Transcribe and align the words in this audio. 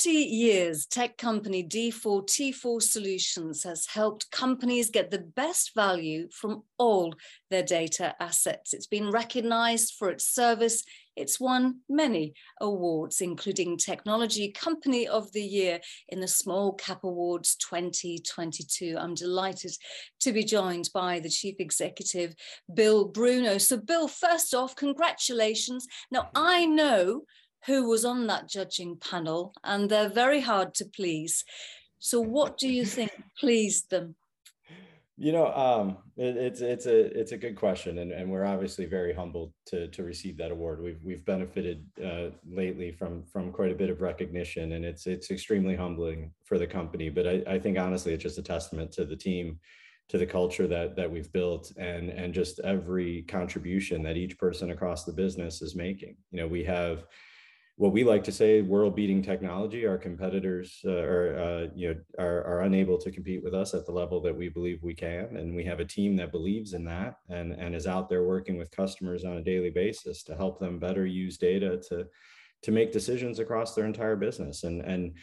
30 0.00 0.12
years, 0.12 0.86
tech 0.86 1.18
company 1.18 1.62
D4T4 1.62 2.80
Solutions 2.80 3.62
has 3.64 3.86
helped 3.86 4.30
companies 4.30 4.88
get 4.88 5.10
the 5.10 5.18
best 5.18 5.74
value 5.74 6.26
from 6.30 6.62
all 6.78 7.12
their 7.50 7.62
data 7.62 8.14
assets. 8.18 8.72
It's 8.72 8.86
been 8.86 9.10
recognized 9.10 9.96
for 9.98 10.08
its 10.08 10.26
service. 10.26 10.84
It's 11.16 11.38
won 11.38 11.80
many 11.86 12.32
awards, 12.62 13.20
including 13.20 13.76
Technology 13.76 14.52
Company 14.52 15.06
of 15.06 15.30
the 15.32 15.42
Year 15.42 15.80
in 16.08 16.20
the 16.20 16.28
Small 16.28 16.72
Cap 16.72 17.04
Awards 17.04 17.56
2022. 17.56 18.96
I'm 18.98 19.14
delighted 19.14 19.72
to 20.20 20.32
be 20.32 20.44
joined 20.44 20.88
by 20.94 21.20
the 21.20 21.28
Chief 21.28 21.56
Executive, 21.58 22.34
Bill 22.72 23.04
Bruno. 23.04 23.58
So, 23.58 23.76
Bill, 23.76 24.08
first 24.08 24.54
off, 24.54 24.74
congratulations. 24.76 25.86
Now, 26.10 26.30
I 26.34 26.64
know 26.64 27.24
who 27.66 27.88
was 27.88 28.04
on 28.04 28.26
that 28.26 28.48
judging 28.48 28.96
panel, 28.96 29.52
and 29.64 29.90
they're 29.90 30.08
very 30.08 30.40
hard 30.40 30.74
to 30.74 30.84
please. 30.84 31.44
So, 31.98 32.20
what 32.20 32.58
do 32.58 32.68
you 32.68 32.84
think 32.84 33.12
pleased 33.38 33.90
them? 33.90 34.16
You 35.22 35.32
know, 35.32 35.52
um, 35.52 35.98
it, 36.16 36.38
it's 36.38 36.62
it's 36.62 36.86
a 36.86 37.18
it's 37.20 37.32
a 37.32 37.36
good 37.36 37.54
question, 37.54 37.98
and, 37.98 38.10
and 38.10 38.30
we're 38.30 38.46
obviously 38.46 38.86
very 38.86 39.12
humbled 39.12 39.52
to 39.66 39.88
to 39.88 40.02
receive 40.02 40.38
that 40.38 40.50
award. 40.50 40.82
We've 40.82 41.04
we've 41.04 41.26
benefited 41.26 41.84
uh, 42.02 42.30
lately 42.50 42.90
from 42.90 43.24
from 43.24 43.52
quite 43.52 43.70
a 43.70 43.74
bit 43.74 43.90
of 43.90 44.00
recognition, 44.00 44.72
and 44.72 44.82
it's 44.82 45.06
it's 45.06 45.30
extremely 45.30 45.76
humbling 45.76 46.32
for 46.46 46.58
the 46.58 46.66
company. 46.66 47.10
But 47.10 47.26
I, 47.26 47.42
I 47.46 47.58
think 47.58 47.78
honestly, 47.78 48.14
it's 48.14 48.22
just 48.22 48.38
a 48.38 48.42
testament 48.42 48.92
to 48.92 49.04
the 49.04 49.14
team, 49.14 49.60
to 50.08 50.16
the 50.16 50.24
culture 50.24 50.66
that 50.66 50.96
that 50.96 51.10
we've 51.10 51.30
built, 51.34 51.70
and 51.76 52.08
and 52.08 52.32
just 52.32 52.58
every 52.60 53.20
contribution 53.28 54.02
that 54.04 54.16
each 54.16 54.38
person 54.38 54.70
across 54.70 55.04
the 55.04 55.12
business 55.12 55.60
is 55.60 55.76
making. 55.76 56.16
You 56.30 56.40
know, 56.40 56.48
we 56.48 56.64
have 56.64 57.04
what 57.80 57.92
we 57.92 58.04
like 58.04 58.22
to 58.22 58.30
say 58.30 58.60
world 58.60 58.94
beating 58.94 59.22
technology 59.22 59.86
our 59.86 59.96
competitors 59.96 60.80
uh, 60.84 60.90
are 60.90 61.38
uh, 61.38 61.66
you 61.74 61.88
know 61.88 62.00
are, 62.18 62.44
are 62.44 62.60
unable 62.60 62.98
to 62.98 63.10
compete 63.10 63.42
with 63.42 63.54
us 63.54 63.72
at 63.72 63.86
the 63.86 63.92
level 63.92 64.20
that 64.20 64.36
we 64.36 64.50
believe 64.50 64.82
we 64.82 64.92
can. 64.92 65.38
And 65.38 65.56
we 65.56 65.64
have 65.64 65.80
a 65.80 65.84
team 65.86 66.14
that 66.16 66.30
believes 66.30 66.74
in 66.74 66.84
that 66.84 67.14
and 67.30 67.54
and 67.54 67.74
is 67.74 67.86
out 67.86 68.10
there 68.10 68.22
working 68.22 68.58
with 68.58 68.70
customers 68.70 69.24
on 69.24 69.38
a 69.38 69.42
daily 69.42 69.70
basis 69.70 70.22
to 70.24 70.36
help 70.36 70.60
them 70.60 70.78
better 70.78 71.06
use 71.06 71.38
data 71.38 71.80
to 71.88 72.06
to 72.64 72.70
make 72.70 72.92
decisions 72.92 73.38
across 73.38 73.74
their 73.74 73.86
entire 73.86 74.16
business. 74.16 74.64
And 74.64 74.82
and 74.82 75.14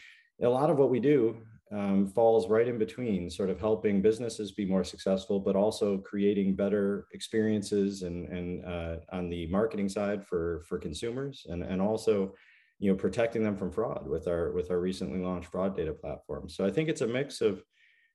a 0.42 0.50
lot 0.50 0.72
of 0.72 0.80
what 0.80 0.90
we 0.90 1.00
do 1.00 1.38
um, 1.72 2.08
falls 2.08 2.48
right 2.48 2.68
in 2.68 2.78
between 2.78 3.30
sort 3.30 3.50
of 3.50 3.60
helping 3.60 4.02
businesses 4.02 4.52
be 4.52 4.66
more 4.66 4.84
successful 4.84 5.40
but 5.40 5.56
also 5.56 5.98
creating 5.98 6.56
better 6.56 7.08
experiences 7.14 8.04
and 8.04 8.28
and 8.30 8.66
uh, 8.66 8.96
on 9.12 9.30
the 9.30 9.48
marketing 9.48 9.90
side 9.90 10.26
for 10.26 10.64
for 10.68 10.78
consumers 10.78 11.46
and 11.50 11.64
and 11.64 11.82
also 11.82 12.34
you 12.80 12.90
know 12.90 12.98
protecting 12.98 13.44
them 13.44 13.58
from 13.58 13.72
fraud 13.72 14.08
with 14.08 14.28
our 14.28 14.52
with 14.52 14.72
our 14.72 14.80
recently 14.80 15.20
launched 15.20 15.52
fraud 15.52 15.76
data 15.76 15.94
platform. 15.94 16.48
So 16.50 16.66
i 16.66 16.72
think 16.72 16.90
it's 16.90 17.02
a 17.02 17.08
mix 17.08 17.42
of 17.42 17.64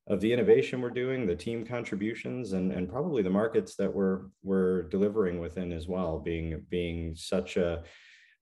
of 0.09 0.21
the 0.21 0.33
innovation 0.33 0.81
we're 0.81 0.91
doing 0.91 1.27
the 1.27 1.37
team 1.37 1.65
contributions 1.65 2.55
and 2.55 2.73
and 2.73 2.89
probably 2.89 3.23
the 3.23 3.31
markets 3.31 3.77
that 3.77 3.93
we're 3.93 4.23
we're 4.43 4.83
delivering 4.85 5.39
within 5.39 5.73
as 5.73 5.87
well 5.87 6.19
being 6.19 6.65
being 6.71 7.15
such 7.15 7.57
a 7.57 7.83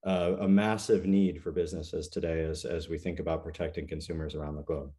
uh, 0.07 0.37
a 0.41 0.49
massive 0.49 1.07
need 1.07 1.43
for 1.43 1.53
businesses 1.53 2.09
today 2.09 2.45
as, 2.45 2.65
as 2.65 2.89
we 2.89 2.99
think 2.99 3.21
about 3.21 3.45
protecting 3.45 3.87
consumers 3.87 4.35
around 4.35 4.57
the 4.57 4.63
globe. 4.63 4.91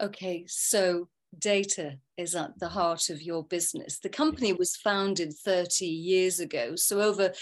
Okay, 0.00 0.44
so 0.46 1.08
data 1.38 1.98
is 2.16 2.34
at 2.34 2.58
the 2.58 2.68
heart 2.68 3.10
of 3.10 3.22
your 3.22 3.44
business. 3.44 3.98
The 3.98 4.08
company 4.08 4.52
was 4.52 4.76
founded 4.76 5.34
30 5.34 5.86
years 5.86 6.40
ago. 6.40 6.76
So, 6.76 7.00
over 7.00 7.32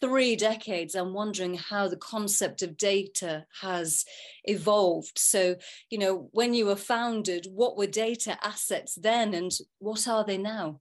three 0.00 0.36
decades, 0.36 0.94
I'm 0.94 1.12
wondering 1.12 1.54
how 1.54 1.88
the 1.88 1.96
concept 1.96 2.62
of 2.62 2.76
data 2.76 3.46
has 3.60 4.04
evolved. 4.44 5.18
So, 5.18 5.56
you 5.90 5.98
know, 5.98 6.28
when 6.32 6.54
you 6.54 6.66
were 6.66 6.76
founded, 6.76 7.46
what 7.52 7.76
were 7.76 7.86
data 7.86 8.38
assets 8.42 8.96
then 8.96 9.34
and 9.34 9.52
what 9.78 10.08
are 10.08 10.24
they 10.24 10.38
now? 10.38 10.80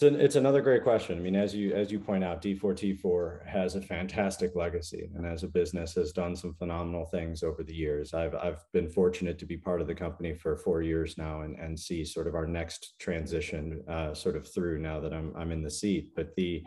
It's, 0.00 0.14
an, 0.14 0.18
it's 0.18 0.36
another 0.36 0.62
great 0.62 0.82
question. 0.82 1.18
I 1.18 1.20
mean, 1.20 1.36
as 1.36 1.54
you 1.54 1.74
as 1.74 1.92
you 1.92 2.00
point 2.00 2.24
out, 2.24 2.40
D4T4 2.40 3.46
has 3.46 3.74
a 3.74 3.82
fantastic 3.82 4.56
legacy, 4.56 5.10
and 5.14 5.26
as 5.26 5.42
a 5.42 5.46
business 5.46 5.92
has 5.92 6.10
done 6.10 6.34
some 6.34 6.54
phenomenal 6.54 7.04
things 7.04 7.42
over 7.42 7.62
the 7.62 7.74
years. 7.74 8.14
I've 8.14 8.34
I've 8.34 8.64
been 8.72 8.88
fortunate 8.88 9.38
to 9.40 9.44
be 9.44 9.58
part 9.58 9.82
of 9.82 9.86
the 9.86 9.94
company 9.94 10.32
for 10.32 10.56
four 10.56 10.80
years 10.80 11.18
now, 11.18 11.42
and 11.42 11.54
and 11.58 11.78
see 11.78 12.02
sort 12.02 12.28
of 12.28 12.34
our 12.34 12.46
next 12.46 12.94
transition 12.98 13.84
uh, 13.90 14.14
sort 14.14 14.36
of 14.36 14.48
through 14.48 14.78
now 14.78 15.00
that 15.00 15.12
I'm 15.12 15.34
I'm 15.36 15.52
in 15.52 15.60
the 15.60 15.70
seat. 15.70 16.14
But 16.16 16.34
the 16.34 16.64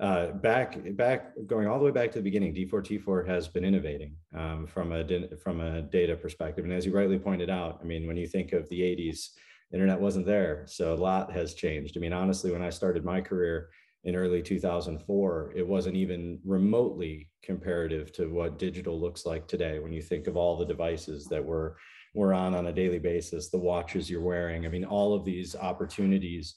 uh, 0.00 0.28
back 0.28 0.78
back 0.96 1.32
going 1.46 1.68
all 1.68 1.78
the 1.78 1.84
way 1.84 1.90
back 1.90 2.12
to 2.12 2.18
the 2.18 2.24
beginning, 2.24 2.54
D4T4 2.54 3.28
has 3.28 3.46
been 3.46 3.66
innovating 3.66 4.16
um, 4.34 4.66
from 4.66 4.92
a 4.92 5.04
from 5.36 5.60
a 5.60 5.82
data 5.82 6.16
perspective, 6.16 6.64
and 6.64 6.72
as 6.72 6.86
you 6.86 6.96
rightly 6.96 7.18
pointed 7.18 7.50
out, 7.50 7.80
I 7.82 7.84
mean, 7.84 8.06
when 8.06 8.16
you 8.16 8.26
think 8.26 8.54
of 8.54 8.66
the 8.70 8.80
80s 8.80 9.32
internet 9.72 10.00
wasn't 10.00 10.26
there. 10.26 10.64
So 10.66 10.92
a 10.92 10.96
lot 10.96 11.32
has 11.32 11.54
changed. 11.54 11.96
I 11.96 12.00
mean, 12.00 12.12
honestly, 12.12 12.52
when 12.52 12.62
I 12.62 12.70
started 12.70 13.04
my 13.04 13.20
career 13.20 13.70
in 14.04 14.14
early 14.14 14.42
2004, 14.42 15.52
it 15.56 15.66
wasn't 15.66 15.96
even 15.96 16.38
remotely 16.44 17.28
comparative 17.42 18.12
to 18.12 18.26
what 18.26 18.58
digital 18.58 19.00
looks 19.00 19.26
like 19.26 19.48
today. 19.48 19.78
When 19.78 19.92
you 19.92 20.02
think 20.02 20.26
of 20.26 20.36
all 20.36 20.56
the 20.56 20.66
devices 20.66 21.26
that 21.26 21.44
we're, 21.44 21.72
we're 22.14 22.34
on 22.34 22.54
on 22.54 22.66
a 22.66 22.72
daily 22.72 22.98
basis, 22.98 23.50
the 23.50 23.58
watches 23.58 24.08
you're 24.08 24.20
wearing, 24.20 24.66
I 24.66 24.68
mean, 24.68 24.84
all 24.84 25.14
of 25.14 25.24
these 25.24 25.56
opportunities 25.56 26.54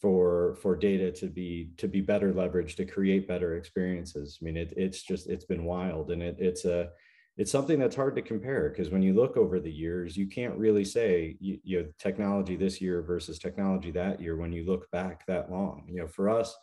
for 0.00 0.56
for 0.62 0.76
data 0.76 1.10
to 1.10 1.26
be 1.26 1.70
to 1.76 1.88
be 1.88 2.00
better 2.00 2.32
leveraged 2.32 2.76
to 2.76 2.84
create 2.84 3.26
better 3.26 3.56
experiences. 3.56 4.38
I 4.40 4.44
mean, 4.44 4.56
it, 4.56 4.72
it's 4.76 5.02
just 5.02 5.28
it's 5.28 5.44
been 5.44 5.64
wild, 5.64 6.10
and 6.10 6.22
it, 6.22 6.36
it's 6.38 6.64
a 6.64 6.90
it's 7.38 7.52
something 7.52 7.78
that's 7.78 7.94
hard 7.94 8.16
to 8.16 8.22
compare 8.22 8.68
because 8.68 8.90
when 8.90 9.00
you 9.00 9.14
look 9.14 9.36
over 9.36 9.60
the 9.60 9.70
years, 9.70 10.16
you 10.16 10.26
can't 10.26 10.56
really 10.56 10.84
say 10.84 11.36
you, 11.38 11.58
you 11.62 11.80
know 11.80 11.88
technology 11.96 12.56
this 12.56 12.80
year 12.80 13.00
versus 13.00 13.38
technology 13.38 13.92
that 13.92 14.20
year 14.20 14.36
when 14.36 14.52
you 14.52 14.66
look 14.66 14.90
back 14.90 15.24
that 15.26 15.48
long. 15.50 15.84
You 15.88 16.00
know, 16.00 16.08
for 16.08 16.28
us, 16.28 16.56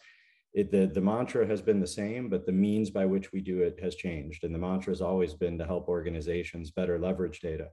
it, 0.54 0.72
the 0.72 0.88
the 0.88 1.00
mantra 1.00 1.48
has 1.48 1.62
been 1.62 1.80
the 1.80 1.88
same, 1.88 2.30
but 2.30 2.46
the 2.46 2.52
means 2.52 2.90
by 2.90 3.06
which 3.06 3.32
we 3.32 3.40
do 3.40 3.62
it 3.62 3.80
has 3.82 3.96
changed. 3.96 4.44
And 4.44 4.54
the 4.54 4.60
mantra 4.60 4.92
has 4.92 5.02
always 5.02 5.34
been 5.34 5.58
to 5.60 5.66
help 5.66 5.88
organizations 5.88 6.72
better 6.72 7.00
leverage 7.00 7.40
data 7.40 7.70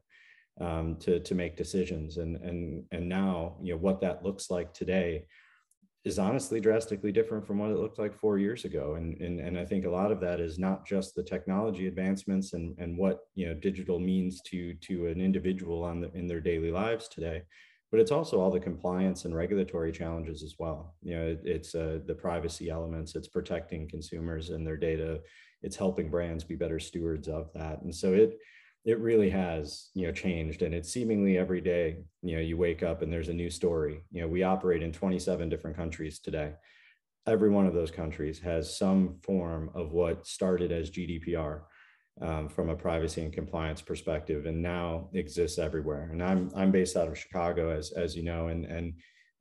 um, 0.60 0.96
to 1.00 1.18
to 1.18 1.34
make 1.34 1.56
decisions. 1.56 2.18
And 2.18 2.36
and 2.36 2.84
and 2.92 3.08
now, 3.08 3.56
you 3.60 3.74
know, 3.74 3.80
what 3.80 4.00
that 4.02 4.22
looks 4.24 4.48
like 4.48 4.72
today 4.72 5.26
is 6.04 6.18
honestly 6.18 6.60
drastically 6.60 7.12
different 7.12 7.46
from 7.46 7.58
what 7.58 7.70
it 7.70 7.78
looked 7.78 7.98
like 7.98 8.12
four 8.12 8.38
years 8.38 8.64
ago. 8.64 8.94
And, 8.96 9.20
and, 9.20 9.38
and 9.38 9.56
I 9.56 9.64
think 9.64 9.84
a 9.84 9.90
lot 9.90 10.10
of 10.10 10.20
that 10.20 10.40
is 10.40 10.58
not 10.58 10.84
just 10.84 11.14
the 11.14 11.22
technology 11.22 11.86
advancements 11.86 12.54
and, 12.54 12.76
and 12.78 12.98
what 12.98 13.20
you 13.34 13.46
know 13.46 13.54
digital 13.54 14.00
means 14.00 14.40
to, 14.46 14.74
to 14.74 15.06
an 15.06 15.20
individual 15.20 15.84
on 15.84 16.00
the, 16.00 16.12
in 16.12 16.26
their 16.26 16.40
daily 16.40 16.72
lives 16.72 17.06
today, 17.06 17.42
but 17.92 18.00
it's 18.00 18.10
also 18.10 18.40
all 18.40 18.50
the 18.50 18.58
compliance 18.58 19.26
and 19.26 19.36
regulatory 19.36 19.92
challenges 19.92 20.42
as 20.42 20.56
well. 20.58 20.96
You 21.02 21.14
know, 21.16 21.26
it, 21.26 21.40
it's 21.44 21.74
uh, 21.74 22.00
the 22.04 22.14
privacy 22.14 22.68
elements, 22.68 23.14
it's 23.14 23.28
protecting 23.28 23.88
consumers 23.88 24.50
and 24.50 24.66
their 24.66 24.78
data, 24.78 25.20
it's 25.62 25.76
helping 25.76 26.10
brands 26.10 26.42
be 26.42 26.56
better 26.56 26.80
stewards 26.80 27.28
of 27.28 27.50
that. 27.54 27.82
And 27.82 27.94
so 27.94 28.12
it, 28.12 28.38
it 28.84 28.98
really 28.98 29.30
has 29.30 29.90
you 29.94 30.06
know 30.06 30.12
changed 30.12 30.62
and 30.62 30.74
it's 30.74 30.92
seemingly 30.92 31.38
every 31.38 31.60
day 31.60 31.98
you 32.22 32.34
know 32.34 32.42
you 32.42 32.56
wake 32.56 32.82
up 32.82 33.02
and 33.02 33.12
there's 33.12 33.28
a 33.28 33.34
new 33.34 33.50
story. 33.50 34.02
You 34.10 34.22
know 34.22 34.28
we 34.28 34.42
operate 34.42 34.82
in 34.82 34.92
27 34.92 35.48
different 35.48 35.76
countries 35.76 36.18
today. 36.18 36.52
Every 37.26 37.50
one 37.50 37.66
of 37.66 37.74
those 37.74 37.92
countries 37.92 38.40
has 38.40 38.76
some 38.76 39.18
form 39.22 39.70
of 39.74 39.92
what 39.92 40.26
started 40.26 40.72
as 40.72 40.90
gdpr 40.90 41.60
um, 42.20 42.48
from 42.48 42.68
a 42.68 42.76
privacy 42.76 43.22
and 43.22 43.32
compliance 43.32 43.80
perspective 43.80 44.46
and 44.46 44.60
now 44.60 45.08
exists 45.14 45.58
everywhere. 45.58 46.08
And 46.10 46.22
i'm 46.22 46.50
i'm 46.56 46.72
based 46.72 46.96
out 46.96 47.08
of 47.08 47.18
chicago 47.18 47.70
as 47.70 47.92
as 47.92 48.16
you 48.16 48.24
know 48.24 48.48
and 48.48 48.64
and 48.64 48.94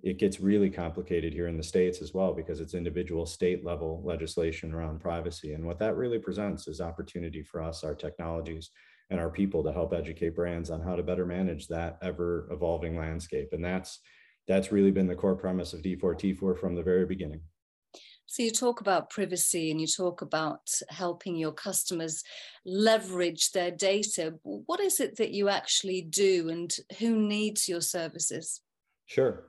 it 0.04 0.18
gets 0.18 0.40
really 0.40 0.70
complicated 0.70 1.32
here 1.32 1.48
in 1.48 1.58
the 1.58 1.64
states 1.64 2.02
as 2.02 2.14
well 2.14 2.34
because 2.34 2.60
it's 2.60 2.74
individual 2.74 3.26
state 3.26 3.64
level 3.64 4.02
legislation 4.04 4.74
around 4.74 5.00
privacy. 5.00 5.54
And 5.54 5.64
what 5.64 5.78
that 5.78 5.96
really 5.96 6.18
presents 6.18 6.68
is 6.68 6.82
opportunity 6.82 7.44
for 7.44 7.62
us 7.62 7.84
our 7.84 7.94
technologies 7.94 8.72
and 9.12 9.20
our 9.20 9.30
people 9.30 9.62
to 9.64 9.72
help 9.72 9.94
educate 9.94 10.36
brands 10.36 10.72
on 10.72 10.82
how 10.82 10.96
to 10.96 11.04
better 11.04 11.26
manage 11.26 11.68
that 11.68 12.00
ever 12.02 12.48
evolving 12.50 12.98
landscape. 12.98 13.50
And 13.52 13.64
that's 13.64 14.00
that's 14.48 14.72
really 14.72 14.90
been 14.90 15.08
the 15.08 15.16
core 15.16 15.36
premise 15.36 15.74
of 15.74 15.82
D4T4 15.82 16.58
from 16.58 16.76
the 16.76 16.82
very 16.82 17.06
beginning. 17.06 17.42
So 18.26 18.42
you 18.42 18.52
talk 18.52 18.80
about 18.80 19.10
privacy 19.10 19.70
and 19.70 19.80
you 19.80 19.88
talk 19.88 20.22
about 20.22 20.62
helping 20.90 21.36
your 21.36 21.52
customers 21.52 22.24
leverage 22.66 23.52
their 23.52 23.72
data. 23.72 24.36
What 24.44 24.80
is 24.80 25.00
it 25.02 25.18
that 25.18 25.32
you 25.32 25.50
actually 25.50 26.02
do 26.02 26.50
and 26.50 26.74
who 27.00 27.18
needs 27.18 27.68
your 27.68 27.82
services? 27.82 28.62
Sure. 29.06 29.44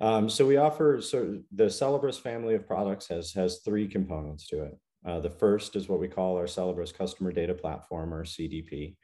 Um, 0.00 0.28
so 0.28 0.44
we 0.44 0.56
offer 0.56 1.00
so 1.00 1.38
the 1.54 1.70
Celebrus 1.70 2.18
family 2.18 2.56
of 2.56 2.66
products 2.66 3.06
has 3.06 3.32
has 3.34 3.60
three 3.64 3.86
components 3.86 4.48
to 4.48 4.64
it. 4.64 4.78
Uh, 5.06 5.20
the 5.20 5.30
first 5.30 5.76
is 5.76 5.88
what 5.88 6.00
we 6.00 6.08
call 6.08 6.36
our 6.36 6.48
Celebrus 6.48 6.90
Customer 6.90 7.30
Data 7.30 7.54
Platform 7.54 8.12
or 8.12 8.24
CDP 8.24 8.96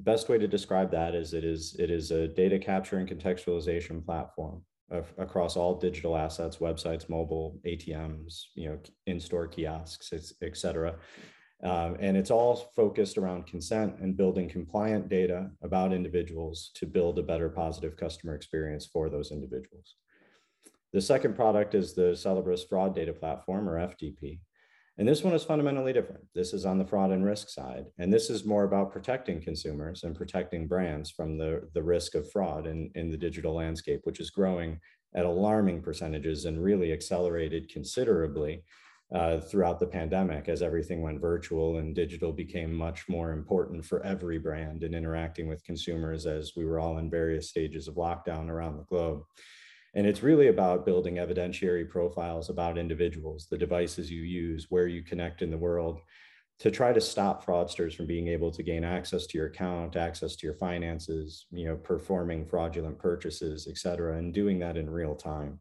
best 0.00 0.28
way 0.28 0.38
to 0.38 0.48
describe 0.48 0.90
that 0.90 1.14
is 1.14 1.34
it 1.34 1.44
is 1.44 1.76
it 1.78 1.90
is 1.90 2.10
a 2.10 2.28
data 2.28 2.58
capture 2.58 2.98
and 2.98 3.08
contextualization 3.08 4.04
platform 4.04 4.62
of, 4.90 5.12
across 5.18 5.56
all 5.56 5.74
digital 5.74 6.16
assets, 6.16 6.56
websites, 6.56 7.08
mobile, 7.08 7.60
ATMs, 7.66 8.44
you 8.54 8.68
know, 8.68 8.78
in-store 9.06 9.46
kiosks, 9.46 10.12
et 10.42 10.56
cetera. 10.56 10.96
Um, 11.62 11.96
and 12.00 12.16
it's 12.16 12.30
all 12.30 12.56
focused 12.74 13.18
around 13.18 13.46
consent 13.46 13.96
and 14.00 14.16
building 14.16 14.48
compliant 14.48 15.08
data 15.08 15.50
about 15.62 15.92
individuals 15.92 16.70
to 16.76 16.86
build 16.86 17.18
a 17.18 17.22
better 17.22 17.50
positive 17.50 17.96
customer 17.96 18.34
experience 18.34 18.86
for 18.86 19.10
those 19.10 19.30
individuals. 19.30 19.94
The 20.92 21.02
second 21.02 21.36
product 21.36 21.74
is 21.74 21.94
the 21.94 22.16
Celebrus 22.16 22.64
Fraud 22.64 22.94
Data 22.94 23.12
Platform, 23.12 23.68
or 23.68 23.76
FDP. 23.76 24.40
And 24.98 25.08
this 25.08 25.22
one 25.22 25.32
is 25.34 25.44
fundamentally 25.44 25.92
different. 25.92 26.24
This 26.34 26.52
is 26.52 26.66
on 26.66 26.78
the 26.78 26.84
fraud 26.84 27.10
and 27.10 27.24
risk 27.24 27.48
side. 27.48 27.86
And 27.98 28.12
this 28.12 28.28
is 28.28 28.44
more 28.44 28.64
about 28.64 28.92
protecting 28.92 29.40
consumers 29.40 30.04
and 30.04 30.14
protecting 30.14 30.66
brands 30.66 31.10
from 31.10 31.38
the, 31.38 31.68
the 31.72 31.82
risk 31.82 32.14
of 32.14 32.30
fraud 32.30 32.66
in, 32.66 32.90
in 32.94 33.10
the 33.10 33.16
digital 33.16 33.54
landscape, 33.54 34.00
which 34.04 34.20
is 34.20 34.30
growing 34.30 34.78
at 35.14 35.24
alarming 35.24 35.82
percentages 35.82 36.44
and 36.44 36.62
really 36.62 36.92
accelerated 36.92 37.70
considerably 37.70 38.62
uh, 39.12 39.40
throughout 39.40 39.80
the 39.80 39.86
pandemic 39.86 40.48
as 40.48 40.62
everything 40.62 41.02
went 41.02 41.20
virtual 41.20 41.78
and 41.78 41.96
digital 41.96 42.32
became 42.32 42.72
much 42.72 43.08
more 43.08 43.32
important 43.32 43.84
for 43.84 44.04
every 44.04 44.38
brand 44.38 44.84
in 44.84 44.94
interacting 44.94 45.48
with 45.48 45.64
consumers 45.64 46.26
as 46.26 46.52
we 46.56 46.64
were 46.64 46.78
all 46.78 46.98
in 46.98 47.10
various 47.10 47.48
stages 47.48 47.88
of 47.88 47.96
lockdown 47.96 48.48
around 48.48 48.76
the 48.76 48.84
globe. 48.84 49.22
And 49.94 50.06
it's 50.06 50.22
really 50.22 50.48
about 50.48 50.86
building 50.86 51.16
evidentiary 51.16 51.88
profiles 51.88 52.48
about 52.48 52.78
individuals, 52.78 53.46
the 53.50 53.58
devices 53.58 54.10
you 54.10 54.22
use, 54.22 54.66
where 54.70 54.86
you 54.86 55.02
connect 55.02 55.42
in 55.42 55.50
the 55.50 55.58
world 55.58 56.00
to 56.60 56.70
try 56.70 56.92
to 56.92 57.00
stop 57.00 57.44
fraudsters 57.44 57.96
from 57.96 58.06
being 58.06 58.28
able 58.28 58.50
to 58.52 58.62
gain 58.62 58.84
access 58.84 59.26
to 59.26 59.38
your 59.38 59.46
account, 59.46 59.96
access 59.96 60.36
to 60.36 60.46
your 60.46 60.54
finances, 60.54 61.46
you 61.50 61.66
know, 61.66 61.76
performing 61.76 62.44
fraudulent 62.44 62.98
purchases, 62.98 63.66
et 63.68 63.78
cetera, 63.78 64.18
and 64.18 64.34
doing 64.34 64.58
that 64.58 64.76
in 64.76 64.88
real 64.88 65.14
time. 65.14 65.58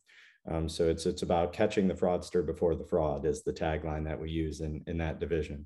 Um, 0.49 0.67
so 0.67 0.89
it's 0.89 1.05
it's 1.05 1.21
about 1.21 1.53
catching 1.53 1.87
the 1.87 1.93
fraudster 1.93 2.45
before 2.45 2.75
the 2.75 2.83
fraud 2.83 3.25
is 3.25 3.43
the 3.43 3.53
tagline 3.53 4.03
that 4.05 4.19
we 4.19 4.29
use 4.29 4.61
in, 4.61 4.83
in 4.87 4.97
that 4.97 5.19
division. 5.19 5.65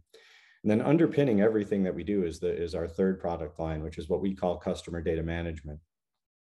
And 0.63 0.71
then 0.71 0.81
underpinning 0.81 1.41
everything 1.41 1.83
that 1.83 1.95
we 1.95 2.03
do 2.03 2.23
is 2.25 2.39
the 2.39 2.53
is 2.55 2.75
our 2.75 2.87
third 2.87 3.19
product 3.19 3.59
line, 3.59 3.83
which 3.83 3.97
is 3.97 4.09
what 4.09 4.21
we 4.21 4.35
call 4.35 4.57
customer 4.57 5.01
data 5.01 5.23
management 5.23 5.79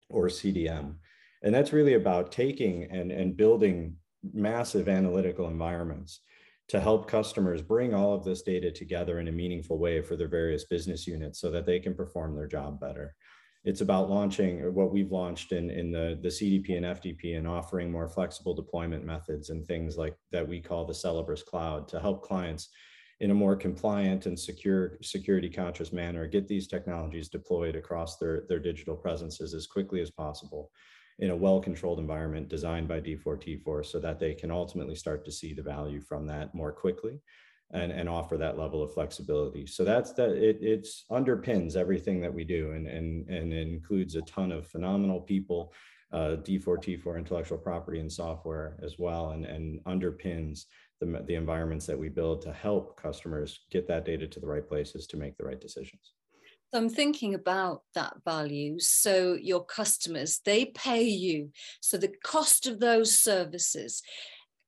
or 0.09 0.29
CDM. 0.29 0.97
And 1.43 1.55
that's 1.55 1.73
really 1.73 1.95
about 1.95 2.33
taking 2.33 2.85
and, 2.85 3.11
and 3.11 3.37
building 3.37 3.97
massive 4.33 4.89
analytical 4.89 5.49
environments 5.49 6.21
to 6.69 6.81
help 6.81 7.09
customers 7.09 7.61
bring 7.61 7.93
all 7.93 8.15
of 8.15 8.25
this 8.25 8.43
data 8.43 8.71
together 8.71 9.19
in 9.19 9.29
a 9.29 9.33
meaningful 9.33 9.79
way 9.79 10.01
for 10.01 10.17
their 10.17 10.29
various 10.29 10.65
business 10.65 11.07
units 11.07 11.41
so 11.41 11.51
that 11.51 11.67
they 11.67 11.81
can 11.81 11.95
perform 11.95 12.35
their 12.35 12.47
job 12.47 12.81
better. 12.81 13.15
It's 13.65 13.81
about 13.81 14.11
launching 14.11 14.63
uh, 14.65 14.71
what 14.71 14.93
we've 14.93 15.13
launched 15.13 15.53
in, 15.53 15.71
in 15.71 15.93
the, 15.93 16.19
the 16.23 16.29
CDP 16.29 16.77
and 16.77 16.87
FDP 16.87 17.37
and 17.37 17.47
offering 17.47 17.91
more 17.91 18.09
flexible 18.09 18.55
deployment 18.55 19.05
methods 19.05 19.51
and 19.51 19.67
things 19.67 19.97
like 19.97 20.17
that 20.31 20.49
we 20.49 20.61
call 20.61 20.85
the 20.85 20.95
Celebrus 20.95 21.43
Cloud 21.43 21.89
to 21.89 22.01
help 22.01 22.23
clients 22.23 22.71
in 23.21 23.31
a 23.31 23.35
more 23.35 23.55
compliant 23.55 24.27
and 24.27 24.39
secure 24.39 24.99
security 25.01 25.49
conscious 25.49 25.93
manner 25.93 26.27
get 26.27 26.49
these 26.49 26.67
technologies 26.67 27.29
deployed 27.29 27.77
across 27.77 28.17
their, 28.17 28.45
their 28.49 28.59
digital 28.59 28.97
presences 28.97 29.55
as 29.55 29.67
quickly 29.67 30.01
as 30.01 30.11
possible 30.11 30.71
in 31.23 31.31
a 31.31 31.37
well-controlled 31.37 32.01
environment 32.01 32.49
designed 32.49 32.89
by 32.89 33.01
D4T4 33.01 33.87
so 33.87 34.01
that 34.01 34.19
they 34.19 34.35
can 34.35 34.51
ultimately 34.51 34.97
start 34.97 35.25
to 35.25 35.31
see 35.31 35.55
the 35.55 35.63
value 35.63 36.01
from 36.01 36.27
that 36.27 36.53
more 36.53 36.73
quickly 36.73 37.21
and, 37.71 37.93
and 37.93 38.09
offer 38.09 38.37
that 38.37 38.59
level 38.59 38.83
of 38.83 38.93
flexibility. 38.93 39.65
So 39.65 39.85
that's 39.85 40.13
that 40.15 40.31
it 40.31 40.59
it's 40.61 41.05
underpins 41.13 41.77
everything 41.77 42.21
that 42.23 42.35
we 42.35 42.43
do 42.43 42.73
and, 42.73 42.89
and, 42.89 43.29
and 43.29 43.53
includes 43.53 44.17
a 44.17 44.23
ton 44.23 44.51
of 44.51 44.67
phenomenal 44.67 45.21
people, 45.21 45.73
uh, 46.13 46.39
D4T4 46.43 47.17
intellectual 47.17 47.57
property 47.57 48.01
and 48.01 48.13
software 48.13 48.77
as 48.83 48.99
well, 48.99 49.31
and, 49.31 49.45
and 49.47 49.79
underpins 49.85 50.65
the, 51.01 51.23
the 51.29 51.37
environments 51.37 51.87
that 51.87 51.99
we 51.99 52.09
build 52.09 52.43
to 52.43 52.53
help 52.53 53.01
customers 53.01 53.61
get 53.71 53.87
that 53.87 54.05
data 54.05 54.27
to 54.27 54.41
the 54.41 54.47
right 54.49 54.67
places 54.67 55.07
to 55.07 55.17
make 55.17 55.37
the 55.37 55.45
right 55.45 55.61
decisions. 55.61 56.15
So 56.73 56.81
I'm 56.81 56.89
thinking 56.89 57.35
about 57.35 57.83
that 57.95 58.15
value. 58.25 58.79
So 58.79 59.35
your 59.35 59.65
customers, 59.65 60.41
they 60.45 60.67
pay 60.67 61.03
you. 61.03 61.51
So 61.81 61.99
the 61.99 62.13
cost 62.25 62.67
of 62.67 62.81
those 62.81 63.19
services, 63.19 64.03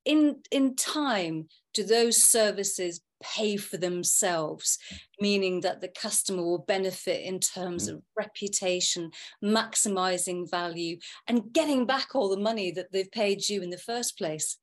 in 0.05 0.37
in 0.51 0.77
time, 0.77 1.49
do 1.73 1.83
those 1.83 2.19
services 2.19 3.01
pay 3.23 3.57
for 3.57 3.79
themselves, 3.79 4.79
meaning 5.19 5.63
that 5.63 5.81
the 5.81 5.89
customer 5.89 6.43
will 6.43 6.59
benefit 6.59 7.25
in 7.25 7.41
terms 7.41 7.89
mm. 7.89 7.95
of 7.95 8.03
reputation, 8.19 9.11
maximizing 9.43 10.51
value, 10.51 10.99
and 11.27 11.55
getting 11.55 11.87
back 11.87 12.15
all 12.15 12.29
the 12.29 12.37
money 12.37 12.71
that 12.71 12.93
they've 12.93 13.11
paid 13.11 13.49
you 13.49 13.63
in 13.63 13.71
the 13.71 13.79
first 13.79 14.19
place? 14.19 14.59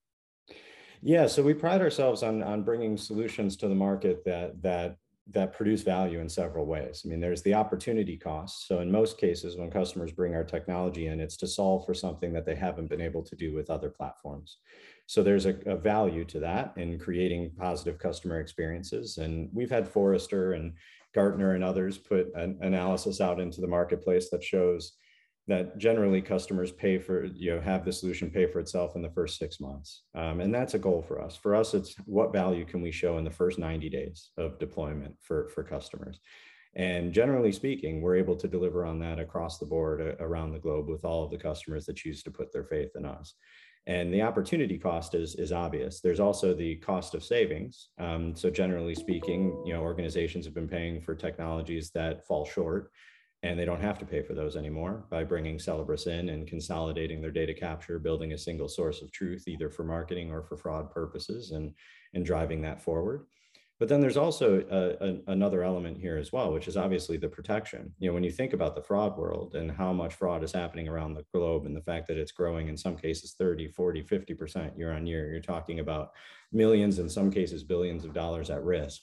Yeah, 1.01 1.25
so 1.25 1.41
we 1.41 1.55
pride 1.55 1.81
ourselves 1.81 2.21
on 2.21 2.43
on 2.43 2.61
bringing 2.61 2.97
solutions 2.97 3.57
to 3.57 3.67
the 3.67 3.73
market 3.73 4.23
that 4.25 4.61
that 4.61 4.97
that 5.33 5.53
produce 5.53 5.81
value 5.81 6.19
in 6.19 6.29
several 6.29 6.65
ways. 6.65 7.03
I 7.05 7.09
mean, 7.09 7.19
there's 7.19 7.41
the 7.41 7.53
opportunity 7.53 8.17
cost. 8.17 8.67
So 8.67 8.79
in 8.79 8.91
most 8.91 9.17
cases, 9.17 9.57
when 9.57 9.71
customers 9.71 10.11
bring 10.11 10.35
our 10.35 10.43
technology 10.43 11.07
in, 11.07 11.19
it's 11.19 11.37
to 11.37 11.47
solve 11.47 11.85
for 11.85 11.93
something 11.93 12.33
that 12.33 12.45
they 12.45 12.55
haven't 12.55 12.89
been 12.89 13.01
able 13.01 13.23
to 13.23 13.35
do 13.35 13.53
with 13.53 13.69
other 13.69 13.89
platforms. 13.89 14.57
So 15.07 15.23
there's 15.23 15.45
a, 15.45 15.55
a 15.65 15.75
value 15.75 16.25
to 16.25 16.39
that 16.39 16.73
in 16.77 16.97
creating 16.97 17.51
positive 17.57 17.99
customer 17.99 18.39
experiences. 18.39 19.17
And 19.17 19.49
we've 19.53 19.69
had 19.69 19.87
Forrester 19.87 20.53
and 20.53 20.73
Gartner 21.13 21.55
and 21.55 21.63
others 21.63 21.97
put 21.97 22.33
an 22.35 22.57
analysis 22.61 23.19
out 23.19 23.39
into 23.39 23.61
the 23.61 23.67
marketplace 23.67 24.29
that 24.29 24.43
shows 24.43 24.93
that 25.51 25.77
generally 25.77 26.21
customers 26.21 26.71
pay 26.71 26.97
for 26.97 27.25
you 27.25 27.53
know 27.53 27.59
have 27.59 27.83
the 27.83 27.91
solution 27.91 28.31
pay 28.31 28.45
for 28.45 28.61
itself 28.61 28.95
in 28.95 29.01
the 29.01 29.09
first 29.09 29.37
six 29.37 29.59
months 29.59 30.03
um, 30.15 30.39
and 30.39 30.55
that's 30.55 30.75
a 30.75 30.79
goal 30.79 31.01
for 31.05 31.21
us 31.21 31.35
for 31.35 31.53
us 31.53 31.73
it's 31.73 31.93
what 32.05 32.31
value 32.31 32.63
can 32.63 32.81
we 32.81 32.89
show 32.89 33.17
in 33.17 33.25
the 33.25 33.29
first 33.29 33.59
90 33.59 33.89
days 33.89 34.31
of 34.37 34.57
deployment 34.59 35.13
for 35.19 35.49
for 35.49 35.61
customers 35.61 36.21
and 36.75 37.11
generally 37.11 37.51
speaking 37.51 38.01
we're 38.01 38.15
able 38.15 38.37
to 38.37 38.47
deliver 38.47 38.85
on 38.85 38.97
that 38.97 39.19
across 39.19 39.57
the 39.57 39.65
board 39.65 39.99
uh, 39.99 40.23
around 40.23 40.53
the 40.53 40.59
globe 40.59 40.87
with 40.87 41.03
all 41.03 41.25
of 41.25 41.31
the 41.31 41.37
customers 41.37 41.85
that 41.85 41.97
choose 41.97 42.23
to 42.23 42.31
put 42.31 42.53
their 42.53 42.63
faith 42.63 42.91
in 42.95 43.05
us 43.05 43.33
and 43.87 44.13
the 44.13 44.21
opportunity 44.21 44.77
cost 44.77 45.15
is, 45.15 45.33
is 45.33 45.51
obvious. 45.51 46.01
There's 46.01 46.19
also 46.19 46.53
the 46.53 46.75
cost 46.75 47.15
of 47.15 47.23
savings. 47.23 47.89
Um, 47.97 48.35
so 48.35 48.51
generally 48.51 48.93
speaking, 48.93 49.59
you 49.65 49.73
know, 49.73 49.81
organizations 49.81 50.45
have 50.45 50.53
been 50.53 50.67
paying 50.67 51.01
for 51.01 51.15
technologies 51.15 51.89
that 51.95 52.23
fall 52.27 52.45
short 52.45 52.91
and 53.43 53.57
they 53.57 53.65
don't 53.65 53.81
have 53.81 53.97
to 53.99 54.05
pay 54.05 54.21
for 54.21 54.33
those 54.33 54.55
anymore 54.55 55.05
by 55.09 55.23
bringing 55.23 55.57
Celebrus 55.57 56.05
in 56.05 56.29
and 56.29 56.47
consolidating 56.47 57.21
their 57.21 57.31
data 57.31 57.53
capture, 57.53 57.97
building 57.97 58.33
a 58.33 58.37
single 58.37 58.67
source 58.67 59.01
of 59.01 59.11
truth, 59.11 59.47
either 59.47 59.69
for 59.69 59.83
marketing 59.83 60.31
or 60.31 60.43
for 60.43 60.57
fraud 60.57 60.91
purposes, 60.91 61.51
and, 61.51 61.73
and 62.13 62.25
driving 62.25 62.61
that 62.61 62.81
forward. 62.81 63.25
But 63.79 63.89
then 63.89 63.99
there's 63.99 64.15
also 64.15 64.63
a, 64.69 65.07
a, 65.07 65.31
another 65.31 65.63
element 65.63 65.97
here 65.97 66.17
as 66.17 66.31
well, 66.31 66.53
which 66.53 66.67
is 66.67 66.77
obviously 66.77 67.17
the 67.17 67.27
protection. 67.27 67.91
You 67.97 68.09
know, 68.09 68.13
when 68.13 68.23
you 68.23 68.29
think 68.29 68.53
about 68.53 68.75
the 68.75 68.83
fraud 68.83 69.17
world 69.17 69.55
and 69.55 69.71
how 69.71 69.91
much 69.91 70.13
fraud 70.13 70.43
is 70.43 70.51
happening 70.51 70.87
around 70.87 71.15
the 71.15 71.25
globe 71.33 71.65
and 71.65 71.75
the 71.75 71.81
fact 71.81 72.07
that 72.07 72.17
it's 72.17 72.31
growing 72.31 72.67
in 72.67 72.77
some 72.77 72.95
cases 72.95 73.33
30, 73.39 73.69
40, 73.69 74.03
50% 74.03 74.77
year 74.77 74.93
on 74.93 75.07
year, 75.07 75.31
you're 75.31 75.41
talking 75.41 75.79
about 75.79 76.11
millions, 76.51 76.99
in 76.99 77.09
some 77.09 77.31
cases, 77.31 77.63
billions 77.63 78.05
of 78.05 78.13
dollars 78.13 78.51
at 78.51 78.63
risk. 78.63 79.01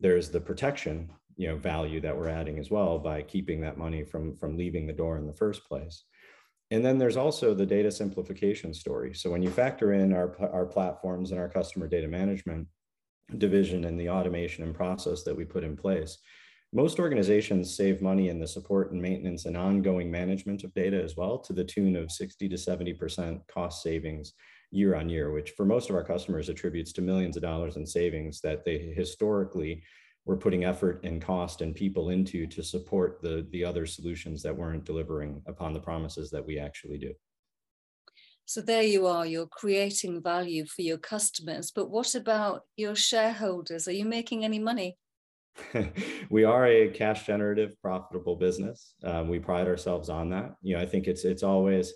There's 0.00 0.28
the 0.28 0.40
protection 0.40 1.08
you 1.36 1.48
know 1.48 1.56
value 1.56 2.00
that 2.00 2.16
we're 2.16 2.28
adding 2.28 2.58
as 2.58 2.70
well 2.70 2.98
by 2.98 3.22
keeping 3.22 3.60
that 3.60 3.78
money 3.78 4.04
from 4.04 4.34
from 4.36 4.56
leaving 4.56 4.86
the 4.86 4.92
door 4.92 5.18
in 5.18 5.26
the 5.26 5.32
first 5.32 5.64
place. 5.64 6.04
And 6.70 6.84
then 6.84 6.98
there's 6.98 7.16
also 7.16 7.54
the 7.54 7.66
data 7.66 7.92
simplification 7.92 8.74
story. 8.74 9.14
So 9.14 9.30
when 9.30 9.42
you 9.42 9.50
factor 9.50 9.92
in 9.92 10.12
our 10.12 10.36
our 10.52 10.66
platforms 10.66 11.30
and 11.30 11.40
our 11.40 11.48
customer 11.48 11.88
data 11.88 12.08
management 12.08 12.66
division 13.38 13.84
and 13.84 13.98
the 13.98 14.08
automation 14.08 14.64
and 14.64 14.74
process 14.74 15.22
that 15.24 15.36
we 15.36 15.44
put 15.44 15.64
in 15.64 15.76
place 15.76 16.18
most 16.72 16.98
organizations 16.98 17.74
save 17.74 18.02
money 18.02 18.28
in 18.28 18.38
the 18.38 18.46
support 18.46 18.92
and 18.92 19.00
maintenance 19.00 19.46
and 19.46 19.56
ongoing 19.56 20.10
management 20.10 20.64
of 20.64 20.74
data 20.74 21.00
as 21.02 21.16
well 21.16 21.38
to 21.38 21.52
the 21.52 21.64
tune 21.64 21.96
of 21.96 22.10
60 22.10 22.48
to 22.48 22.56
70% 22.56 23.40
cost 23.48 23.82
savings 23.82 24.34
year 24.72 24.96
on 24.96 25.08
year 25.08 25.30
which 25.32 25.52
for 25.52 25.64
most 25.64 25.88
of 25.88 25.96
our 25.96 26.04
customers 26.04 26.48
attributes 26.48 26.92
to 26.92 27.00
millions 27.00 27.36
of 27.36 27.42
dollars 27.42 27.76
in 27.76 27.86
savings 27.86 28.40
that 28.40 28.64
they 28.64 28.78
historically 28.78 29.82
we're 30.26 30.36
putting 30.36 30.64
effort 30.64 31.00
and 31.04 31.22
cost 31.22 31.62
and 31.62 31.74
people 31.74 32.10
into 32.10 32.46
to 32.48 32.62
support 32.62 33.22
the 33.22 33.46
the 33.52 33.64
other 33.64 33.86
solutions 33.86 34.42
that 34.42 34.54
weren't 34.54 34.84
delivering 34.84 35.40
upon 35.46 35.72
the 35.72 35.80
promises 35.80 36.30
that 36.30 36.44
we 36.44 36.58
actually 36.58 36.98
do. 36.98 37.14
So 38.44 38.60
there 38.60 38.82
you 38.82 39.06
are 39.06 39.24
you're 39.24 39.46
creating 39.46 40.22
value 40.22 40.66
for 40.66 40.82
your 40.82 40.98
customers 40.98 41.70
but 41.70 41.90
what 41.90 42.14
about 42.14 42.62
your 42.76 42.96
shareholders? 42.96 43.88
Are 43.88 43.92
you 43.92 44.04
making 44.04 44.44
any 44.44 44.58
money? 44.58 44.98
We 46.28 46.44
are 46.44 46.66
a 46.66 46.88
cash 46.88 47.24
generative 47.24 47.80
profitable 47.80 48.36
business. 48.36 48.94
Um, 49.04 49.28
we 49.28 49.38
pride 49.38 49.68
ourselves 49.68 50.08
on 50.10 50.30
that. 50.30 50.56
You 50.60 50.76
know 50.76 50.82
i 50.82 50.86
think 50.86 51.06
it's 51.06 51.24
it's 51.24 51.44
always 51.44 51.94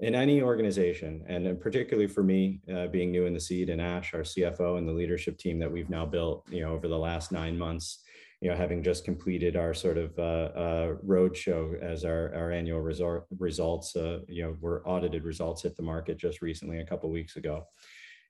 in 0.00 0.14
any 0.14 0.40
organization, 0.40 1.22
and 1.28 1.60
particularly 1.60 2.08
for 2.08 2.22
me, 2.22 2.60
uh, 2.74 2.86
being 2.86 3.10
new 3.10 3.26
in 3.26 3.34
the 3.34 3.40
seat, 3.40 3.68
and 3.68 3.80
Ash, 3.80 4.14
our 4.14 4.20
CFO, 4.20 4.78
and 4.78 4.88
the 4.88 4.92
leadership 4.92 5.36
team 5.36 5.58
that 5.58 5.70
we've 5.70 5.90
now 5.90 6.06
built, 6.06 6.46
you 6.50 6.62
know, 6.62 6.72
over 6.72 6.88
the 6.88 6.98
last 6.98 7.32
nine 7.32 7.58
months, 7.58 8.02
you 8.40 8.48
know, 8.48 8.56
having 8.56 8.82
just 8.82 9.04
completed 9.04 9.56
our 9.56 9.74
sort 9.74 9.98
of 9.98 10.18
uh, 10.18 10.22
uh, 10.58 10.94
road 11.02 11.36
show 11.36 11.74
as 11.82 12.06
our, 12.06 12.34
our 12.34 12.50
annual 12.50 12.80
results, 12.80 13.94
uh, 13.94 14.20
you 14.26 14.42
know, 14.42 14.56
were 14.60 14.82
audited 14.88 15.24
results 15.24 15.62
hit 15.62 15.76
the 15.76 15.82
market 15.82 16.16
just 16.16 16.40
recently, 16.40 16.80
a 16.80 16.86
couple 16.86 17.10
weeks 17.10 17.36
ago. 17.36 17.66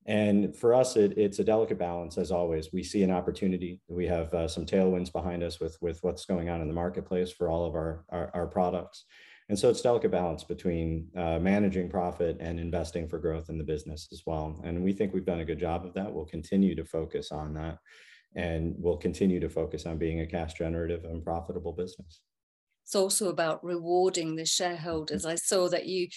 And 0.07 0.57
for 0.57 0.75
us, 0.75 0.97
it, 0.97 1.17
it's 1.17 1.39
a 1.39 1.45
delicate 1.45 1.79
balance 1.79 2.19
as 2.19 2.33
always. 2.33 2.73
We 2.73 2.83
see 2.83 3.05
an 3.05 3.13
opportunity. 3.13 3.81
We 3.87 4.07
have 4.09 4.35
uh, 4.35 4.49
some 4.49 4.67
tailwinds 4.67 5.13
behind 5.13 5.45
us 5.45 5.61
with, 5.61 5.77
with 5.81 6.03
what's 6.03 6.25
going 6.25 6.49
on 6.49 6.63
in 6.63 6.67
the 6.67 6.75
marketplace 6.75 7.31
for 7.31 7.49
all 7.49 7.65
of 7.65 7.75
our, 7.75 8.05
our, 8.09 8.31
our 8.35 8.47
products. 8.49 9.05
And 9.51 9.59
so 9.59 9.69
it's 9.69 9.81
delicate 9.81 10.13
balance 10.13 10.45
between 10.45 11.09
uh, 11.17 11.41
managing 11.41 11.89
profit 11.89 12.37
and 12.39 12.61
investing 12.61 13.09
for 13.09 13.19
growth 13.19 13.49
in 13.49 13.59
the 13.59 13.65
business 13.65 14.07
as 14.13 14.23
well. 14.25 14.61
And 14.63 14.81
we 14.85 14.93
think 14.93 15.13
we've 15.13 15.27
done 15.27 15.41
a 15.41 15.45
good 15.45 15.59
job 15.59 15.85
of 15.85 15.93
that. 15.95 16.13
We'll 16.13 16.25
continue 16.25 16.77
to 16.77 16.85
focus 16.85 17.33
on 17.33 17.55
that 17.55 17.79
and 18.37 18.77
we'll 18.79 18.97
continue 18.97 19.41
to 19.41 19.49
focus 19.49 19.87
on 19.87 19.99
being 19.99 20.21
a 20.21 20.27
cash 20.27 20.55
generative 20.55 21.05
and 21.05 21.25
profitable 21.25 21.73
business 21.73 22.21
it's 22.91 22.97
also 22.97 23.29
about 23.29 23.63
rewarding 23.63 24.35
the 24.35 24.45
shareholders. 24.45 25.25
I 25.25 25.37
saw 25.37 25.69
that 25.69 25.87
you 25.87 26.09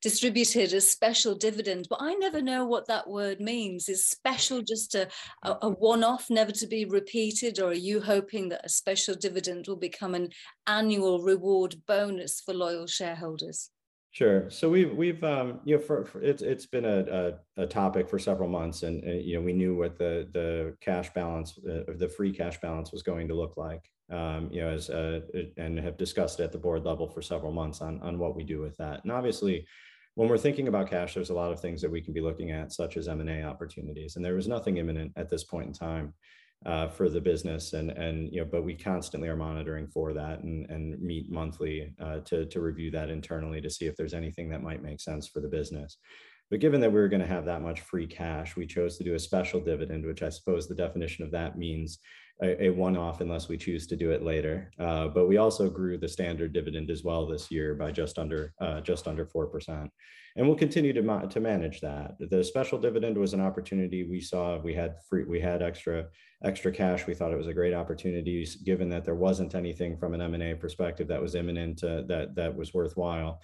distributed 0.00 0.72
a 0.72 0.80
special 0.80 1.34
dividend, 1.34 1.88
but 1.90 1.98
I 2.00 2.14
never 2.14 2.40
know 2.40 2.64
what 2.64 2.88
that 2.88 3.06
word 3.06 3.38
means. 3.38 3.86
Is 3.90 4.06
special 4.06 4.62
just 4.62 4.94
a, 4.94 5.08
a 5.42 5.68
one 5.68 6.02
off, 6.02 6.30
never 6.30 6.50
to 6.52 6.66
be 6.66 6.86
repeated, 6.86 7.60
or 7.60 7.72
are 7.72 7.74
you 7.74 8.00
hoping 8.00 8.48
that 8.48 8.64
a 8.64 8.70
special 8.70 9.14
dividend 9.14 9.66
will 9.68 9.76
become 9.76 10.14
an 10.14 10.30
annual 10.66 11.20
reward 11.20 11.76
bonus 11.86 12.40
for 12.40 12.54
loyal 12.54 12.86
shareholders? 12.86 13.68
Sure. 14.12 14.48
So 14.48 14.70
we've 14.70 14.94
we've 14.94 15.22
um, 15.22 15.60
you 15.66 15.76
know 15.76 15.82
for, 15.82 16.06
for, 16.06 16.22
it's 16.22 16.40
it's 16.40 16.64
been 16.64 16.86
a, 16.86 17.36
a, 17.58 17.62
a 17.64 17.66
topic 17.66 18.08
for 18.08 18.18
several 18.18 18.48
months, 18.48 18.84
and, 18.84 19.04
and, 19.04 19.22
you 19.22 19.34
know 19.36 19.42
we 19.42 19.52
knew 19.52 19.76
what 19.76 19.98
the 19.98 20.26
the 20.32 20.78
cash 20.80 21.12
balance, 21.12 21.58
uh, 21.58 21.92
the 21.98 22.08
free 22.08 22.32
cash 22.32 22.58
balance 22.62 22.90
was 22.90 23.02
going 23.02 23.28
to 23.28 23.34
look 23.34 23.58
like 23.58 23.91
um, 24.10 24.48
you 24.50 24.60
know, 24.60 24.70
as 24.70 24.90
uh, 24.90 25.20
and 25.56 25.78
have 25.78 25.96
discussed 25.96 26.40
at 26.40 26.52
the 26.52 26.58
board 26.58 26.84
level 26.84 27.08
for 27.08 27.22
several 27.22 27.52
months 27.52 27.80
on 27.80 28.00
on 28.02 28.18
what 28.18 28.36
we 28.36 28.44
do 28.44 28.60
with 28.60 28.76
that. 28.78 29.02
And 29.02 29.12
obviously, 29.12 29.66
when 30.14 30.28
we're 30.28 30.38
thinking 30.38 30.68
about 30.68 30.90
cash, 30.90 31.14
there's 31.14 31.30
a 31.30 31.34
lot 31.34 31.52
of 31.52 31.60
things 31.60 31.80
that 31.82 31.90
we 31.90 32.02
can 32.02 32.12
be 32.12 32.20
looking 32.20 32.50
at, 32.50 32.72
such 32.72 32.96
as 32.96 33.08
M&A 33.08 33.42
opportunities. 33.42 34.16
And 34.16 34.24
there 34.24 34.34
was 34.34 34.48
nothing 34.48 34.76
imminent 34.76 35.12
at 35.16 35.30
this 35.30 35.44
point 35.44 35.68
in 35.68 35.72
time 35.72 36.12
uh, 36.66 36.88
for 36.88 37.08
the 37.08 37.20
business, 37.20 37.72
and 37.72 37.90
and 37.90 38.32
you 38.32 38.40
know, 38.40 38.48
but 38.50 38.64
we 38.64 38.74
constantly 38.74 39.28
are 39.28 39.36
monitoring 39.36 39.88
for 39.88 40.12
that 40.12 40.42
and 40.42 40.68
and 40.70 41.00
meet 41.00 41.30
monthly 41.30 41.92
uh, 42.00 42.18
to 42.20 42.46
to 42.46 42.60
review 42.60 42.90
that 42.90 43.10
internally 43.10 43.60
to 43.60 43.70
see 43.70 43.86
if 43.86 43.96
there's 43.96 44.14
anything 44.14 44.48
that 44.50 44.62
might 44.62 44.82
make 44.82 45.00
sense 45.00 45.26
for 45.26 45.40
the 45.40 45.48
business. 45.48 45.98
But 46.50 46.60
given 46.60 46.82
that 46.82 46.90
we 46.92 47.00
were 47.00 47.08
going 47.08 47.22
to 47.22 47.26
have 47.26 47.46
that 47.46 47.62
much 47.62 47.80
free 47.80 48.06
cash, 48.06 48.56
we 48.56 48.66
chose 48.66 48.98
to 48.98 49.04
do 49.04 49.14
a 49.14 49.18
special 49.18 49.58
dividend, 49.58 50.04
which 50.04 50.22
I 50.22 50.28
suppose 50.28 50.68
the 50.68 50.74
definition 50.74 51.24
of 51.24 51.30
that 51.30 51.56
means 51.56 51.98
a, 52.42 52.66
a 52.66 52.70
one-off 52.70 53.20
unless 53.20 53.48
we 53.48 53.56
choose 53.56 53.86
to 53.86 53.96
do 53.96 54.10
it 54.10 54.22
later. 54.22 54.70
Uh, 54.78 55.08
but 55.08 55.28
we 55.28 55.36
also 55.36 55.70
grew 55.70 55.96
the 55.96 56.08
standard 56.08 56.52
dividend 56.52 56.90
as 56.90 57.04
well 57.04 57.26
this 57.26 57.50
year 57.50 57.74
by 57.74 57.90
just 57.92 58.18
under 58.18 58.52
uh, 58.60 58.80
just 58.80 59.06
under 59.06 59.24
four 59.24 59.46
percent, 59.46 59.90
and 60.36 60.46
we'll 60.46 60.56
continue 60.56 60.92
to 60.92 61.02
ma- 61.02 61.26
to 61.26 61.40
manage 61.40 61.80
that. 61.80 62.16
The 62.18 62.44
special 62.44 62.78
dividend 62.78 63.16
was 63.16 63.32
an 63.34 63.40
opportunity 63.40 64.04
we 64.04 64.20
saw. 64.20 64.58
We 64.58 64.74
had 64.74 64.96
free 65.08 65.24
we 65.24 65.40
had 65.40 65.62
extra 65.62 66.06
extra 66.44 66.72
cash. 66.72 67.06
We 67.06 67.14
thought 67.14 67.32
it 67.32 67.38
was 67.38 67.46
a 67.46 67.54
great 67.54 67.74
opportunity, 67.74 68.46
given 68.64 68.88
that 68.90 69.04
there 69.04 69.14
wasn't 69.14 69.54
anything 69.54 69.96
from 69.96 70.14
an 70.14 70.20
M 70.20 70.34
and 70.34 70.42
A 70.42 70.54
perspective 70.54 71.08
that 71.08 71.22
was 71.22 71.34
imminent 71.34 71.84
uh, 71.84 72.02
that 72.08 72.34
that 72.34 72.56
was 72.56 72.74
worthwhile 72.74 73.40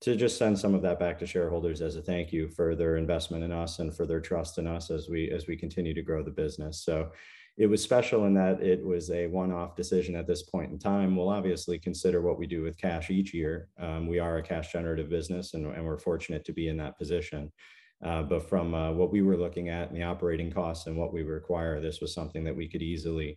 to 0.00 0.16
just 0.16 0.38
send 0.38 0.58
some 0.58 0.74
of 0.74 0.80
that 0.80 0.98
back 0.98 1.18
to 1.18 1.26
shareholders 1.26 1.82
as 1.82 1.96
a 1.96 2.02
thank 2.02 2.32
you 2.32 2.48
for 2.48 2.74
their 2.74 2.96
investment 2.96 3.44
in 3.44 3.52
us 3.52 3.80
and 3.80 3.94
for 3.94 4.06
their 4.06 4.20
trust 4.20 4.56
in 4.56 4.66
us 4.66 4.90
as 4.90 5.08
we 5.08 5.30
as 5.30 5.46
we 5.46 5.56
continue 5.56 5.94
to 5.94 6.02
grow 6.02 6.22
the 6.22 6.30
business. 6.30 6.82
So 6.84 7.10
it 7.56 7.66
was 7.66 7.82
special 7.82 8.26
in 8.26 8.34
that 8.34 8.62
it 8.62 8.84
was 8.84 9.10
a 9.10 9.26
one-off 9.26 9.76
decision 9.76 10.14
at 10.14 10.26
this 10.26 10.42
point 10.42 10.70
in 10.70 10.78
time. 10.78 11.14
We'll 11.14 11.28
obviously 11.28 11.78
consider 11.78 12.22
what 12.22 12.38
we 12.38 12.46
do 12.46 12.62
with 12.62 12.78
cash 12.78 13.10
each 13.10 13.34
year. 13.34 13.68
Um, 13.78 14.06
we 14.06 14.18
are 14.18 14.38
a 14.38 14.42
cash 14.42 14.72
generative 14.72 15.10
business 15.10 15.54
and, 15.54 15.66
and, 15.66 15.84
we're 15.84 15.98
fortunate 15.98 16.44
to 16.46 16.52
be 16.52 16.68
in 16.68 16.76
that 16.78 16.96
position. 16.96 17.52
Uh, 18.02 18.22
but 18.22 18.48
from 18.48 18.74
uh, 18.74 18.92
what 18.92 19.12
we 19.12 19.20
were 19.20 19.36
looking 19.36 19.68
at 19.68 19.88
and 19.88 19.96
the 19.96 20.02
operating 20.02 20.50
costs 20.50 20.86
and 20.86 20.96
what 20.96 21.12
we 21.12 21.22
require, 21.22 21.80
this 21.80 22.00
was 22.00 22.14
something 22.14 22.44
that 22.44 22.56
we 22.56 22.66
could 22.66 22.82
easily 22.82 23.36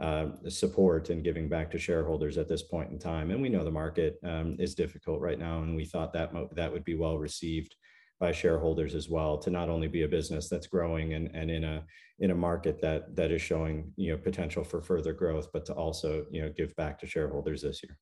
uh, 0.00 0.26
support 0.48 1.10
and 1.10 1.24
giving 1.24 1.48
back 1.48 1.70
to 1.70 1.78
shareholders 1.78 2.38
at 2.38 2.48
this 2.48 2.62
point 2.62 2.90
in 2.90 2.98
time. 2.98 3.30
And 3.30 3.40
we 3.40 3.48
know 3.48 3.64
the 3.64 3.70
market 3.70 4.18
um, 4.24 4.56
is 4.58 4.74
difficult 4.74 5.20
right 5.20 5.38
now, 5.38 5.62
and 5.62 5.76
we 5.76 5.84
thought 5.84 6.12
that 6.12 6.32
that 6.54 6.72
would 6.72 6.84
be 6.84 6.94
well 6.94 7.18
received 7.18 7.74
by 8.22 8.30
shareholders 8.30 8.94
as 8.94 9.08
well 9.08 9.36
to 9.36 9.50
not 9.50 9.68
only 9.68 9.88
be 9.88 10.04
a 10.04 10.08
business 10.08 10.48
that's 10.48 10.68
growing 10.68 11.14
and, 11.14 11.28
and 11.34 11.50
in 11.50 11.64
a 11.64 11.84
in 12.20 12.30
a 12.30 12.34
market 12.34 12.80
that 12.80 13.16
that 13.16 13.32
is 13.32 13.42
showing 13.42 13.92
you 13.96 14.12
know 14.12 14.16
potential 14.16 14.62
for 14.62 14.80
further 14.80 15.12
growth 15.12 15.48
but 15.52 15.66
to 15.66 15.72
also 15.72 16.24
you 16.30 16.40
know 16.40 16.52
give 16.56 16.74
back 16.76 17.00
to 17.00 17.06
shareholders 17.06 17.62
this 17.62 17.82
year. 17.82 17.98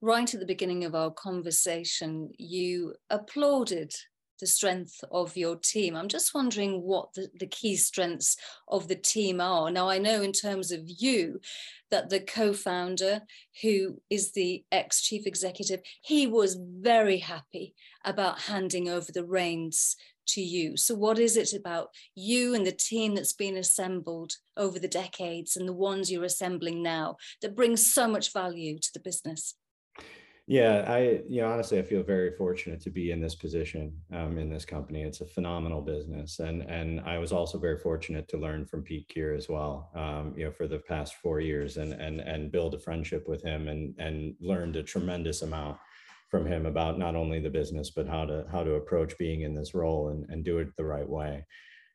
Right 0.00 0.32
at 0.32 0.38
the 0.38 0.46
beginning 0.46 0.84
of 0.84 0.94
our 0.94 1.10
conversation 1.10 2.30
you 2.38 2.94
applauded 3.10 3.92
the 4.38 4.46
strength 4.46 5.02
of 5.10 5.36
your 5.36 5.56
team. 5.56 5.96
I'm 5.96 6.08
just 6.08 6.34
wondering 6.34 6.82
what 6.82 7.14
the, 7.14 7.28
the 7.38 7.46
key 7.46 7.76
strengths 7.76 8.36
of 8.68 8.88
the 8.88 8.96
team 8.96 9.40
are. 9.40 9.70
Now, 9.70 9.88
I 9.88 9.98
know 9.98 10.22
in 10.22 10.32
terms 10.32 10.72
of 10.72 10.82
you 10.86 11.40
that 11.90 12.10
the 12.10 12.20
co 12.20 12.52
founder, 12.52 13.22
who 13.62 14.00
is 14.10 14.32
the 14.32 14.64
ex 14.72 15.02
chief 15.02 15.26
executive, 15.26 15.80
he 16.02 16.26
was 16.26 16.58
very 16.60 17.18
happy 17.18 17.74
about 18.04 18.42
handing 18.42 18.88
over 18.88 19.12
the 19.12 19.24
reins 19.24 19.96
to 20.28 20.40
you. 20.40 20.76
So, 20.76 20.94
what 20.94 21.18
is 21.18 21.36
it 21.36 21.52
about 21.52 21.90
you 22.14 22.54
and 22.54 22.66
the 22.66 22.72
team 22.72 23.14
that's 23.14 23.32
been 23.32 23.56
assembled 23.56 24.34
over 24.56 24.78
the 24.78 24.88
decades 24.88 25.56
and 25.56 25.68
the 25.68 25.72
ones 25.72 26.10
you're 26.10 26.24
assembling 26.24 26.82
now 26.82 27.16
that 27.42 27.56
brings 27.56 27.92
so 27.92 28.08
much 28.08 28.32
value 28.32 28.78
to 28.78 28.90
the 28.92 29.00
business? 29.00 29.54
Yeah, 30.48 30.84
I 30.86 31.22
you 31.28 31.40
know 31.40 31.48
honestly 31.48 31.78
I 31.80 31.82
feel 31.82 32.04
very 32.04 32.30
fortunate 32.36 32.80
to 32.82 32.90
be 32.90 33.10
in 33.10 33.20
this 33.20 33.34
position 33.34 34.00
um, 34.12 34.38
in 34.38 34.48
this 34.48 34.64
company. 34.64 35.02
It's 35.02 35.20
a 35.20 35.26
phenomenal 35.26 35.82
business, 35.82 36.38
and 36.38 36.62
and 36.62 37.00
I 37.00 37.18
was 37.18 37.32
also 37.32 37.58
very 37.58 37.78
fortunate 37.78 38.28
to 38.28 38.38
learn 38.38 38.64
from 38.64 38.84
Pete 38.84 39.08
Kear 39.08 39.34
as 39.34 39.48
well. 39.48 39.90
Um, 39.96 40.34
you 40.36 40.44
know, 40.44 40.52
for 40.52 40.68
the 40.68 40.78
past 40.78 41.16
four 41.16 41.40
years, 41.40 41.78
and 41.78 41.92
and 41.94 42.20
and 42.20 42.52
build 42.52 42.74
a 42.74 42.78
friendship 42.78 43.24
with 43.28 43.42
him, 43.42 43.66
and 43.66 43.94
and 43.98 44.36
learned 44.40 44.76
a 44.76 44.84
tremendous 44.84 45.42
amount 45.42 45.78
from 46.30 46.46
him 46.46 46.64
about 46.66 46.96
not 46.98 47.16
only 47.16 47.40
the 47.40 47.50
business 47.50 47.90
but 47.90 48.06
how 48.06 48.24
to 48.24 48.44
how 48.50 48.62
to 48.62 48.74
approach 48.74 49.16
being 49.18 49.40
in 49.42 49.54
this 49.54 49.74
role 49.74 50.08
and 50.10 50.26
and 50.30 50.44
do 50.44 50.58
it 50.58 50.68
the 50.76 50.84
right 50.84 51.08
way. 51.08 51.44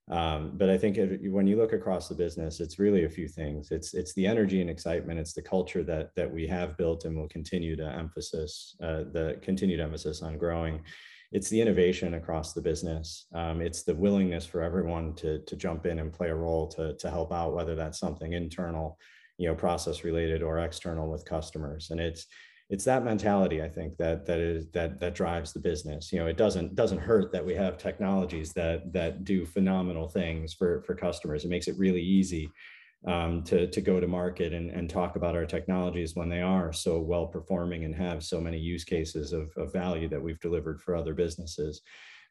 Um, 0.09 0.53
but 0.55 0.69
I 0.69 0.77
think 0.77 0.97
when 1.23 1.47
you 1.47 1.57
look 1.57 1.73
across 1.73 2.09
the 2.09 2.15
business, 2.15 2.59
it's 2.59 2.79
really 2.79 3.05
a 3.05 3.09
few 3.09 3.27
things. 3.27 3.71
It's 3.71 3.93
it's 3.93 4.13
the 4.13 4.25
energy 4.25 4.59
and 4.59 4.69
excitement. 4.69 5.19
It's 5.19 5.33
the 5.33 5.41
culture 5.41 5.83
that 5.83 6.13
that 6.15 6.31
we 6.31 6.47
have 6.47 6.77
built 6.77 7.05
and 7.05 7.15
will 7.15 7.29
continue 7.29 7.75
to 7.77 7.85
emphasis 7.85 8.75
uh, 8.83 9.03
the 9.13 9.39
continued 9.41 9.79
emphasis 9.79 10.21
on 10.21 10.37
growing. 10.37 10.81
It's 11.31 11.49
the 11.49 11.61
innovation 11.61 12.15
across 12.15 12.53
the 12.53 12.61
business. 12.61 13.27
Um, 13.33 13.61
it's 13.61 13.83
the 13.83 13.95
willingness 13.95 14.45
for 14.45 14.61
everyone 14.61 15.13
to 15.15 15.39
to 15.45 15.55
jump 15.55 15.85
in 15.85 15.99
and 15.99 16.11
play 16.11 16.29
a 16.29 16.35
role 16.35 16.67
to 16.69 16.95
to 16.97 17.09
help 17.09 17.31
out, 17.31 17.53
whether 17.53 17.75
that's 17.75 17.99
something 17.99 18.33
internal, 18.33 18.97
you 19.37 19.47
know, 19.47 19.55
process 19.55 20.03
related 20.03 20.41
or 20.41 20.59
external 20.59 21.09
with 21.09 21.23
customers. 21.25 21.91
And 21.91 22.01
it's 22.01 22.25
it's 22.71 22.85
that 22.85 23.03
mentality 23.03 23.61
i 23.61 23.67
think 23.67 23.97
that 23.97 24.25
that 24.25 24.39
is 24.39 24.65
that 24.71 24.99
that 24.99 25.13
drives 25.13 25.53
the 25.53 25.59
business. 25.59 26.11
You 26.11 26.19
know 26.19 26.27
it 26.27 26.37
doesn't 26.37 26.73
doesn't 26.73 26.99
hurt 26.99 27.31
that 27.33 27.45
we 27.45 27.53
have 27.53 27.77
technologies 27.77 28.53
that 28.53 28.91
that 28.93 29.23
do 29.23 29.45
phenomenal 29.45 30.07
things 30.07 30.53
for 30.53 30.81
for 30.83 30.95
customers. 30.95 31.43
It 31.43 31.49
makes 31.49 31.67
it 31.67 31.77
really 31.77 32.01
easy 32.01 32.49
um, 33.05 33.43
to 33.43 33.67
to 33.67 33.81
go 33.81 33.99
to 33.99 34.07
market 34.07 34.53
and, 34.53 34.71
and 34.71 34.89
talk 34.89 35.15
about 35.15 35.35
our 35.35 35.45
technologies 35.45 36.15
when 36.15 36.29
they 36.29 36.41
are 36.41 36.71
so 36.71 36.99
well 36.99 37.27
performing 37.27 37.83
and 37.83 37.93
have 37.93 38.23
so 38.23 38.39
many 38.39 38.57
use 38.57 38.85
cases 38.85 39.33
of, 39.33 39.51
of 39.57 39.73
value 39.73 40.07
that 40.07 40.21
we've 40.21 40.39
delivered 40.39 40.79
for 40.81 40.95
other 40.95 41.13
businesses. 41.13 41.81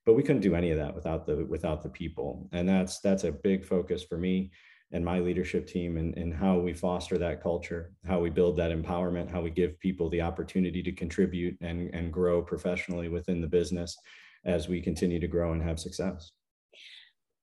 But 0.06 0.14
we 0.14 0.23
couldn't 0.23 0.42
do 0.42 0.54
any 0.54 0.70
of 0.70 0.78
that 0.78 0.94
without 0.94 1.26
the 1.26 1.44
without 1.44 1.82
the 1.82 1.90
people. 1.90 2.49
And 2.52 2.66
that's 2.66 3.00
that's 3.00 3.25
a 3.25 3.32
big 3.32 3.64
focus 3.64 4.02
for 4.02 4.16
me 4.16 4.50
and 4.92 5.04
my 5.04 5.20
leadership 5.20 5.66
team 5.66 5.97
and, 5.97 6.16
and 6.16 6.35
how 6.35 6.59
we 6.59 6.73
foster 6.73 7.16
that 7.18 7.42
culture, 7.42 7.92
how 8.06 8.18
we 8.18 8.30
build 8.30 8.56
that 8.56 8.73
empowerment, 8.73 9.30
how 9.30 9.40
we 9.40 9.50
give 9.50 9.78
people 9.78 10.11
the 10.11 10.20
opportunity 10.20 10.82
to 10.82 10.92
contribute 10.92 11.56
and, 11.61 11.94
and 11.94 12.12
grow 12.12 12.42
professionally 12.42 13.09
within 13.09 13.40
the 13.40 13.47
business 13.47 13.97
as 14.44 14.68
we 14.68 14.80
continue 14.80 15.20
to 15.20 15.28
grow 15.28 15.52
and 15.52 15.62
have 15.62 15.78
success. 15.78 16.32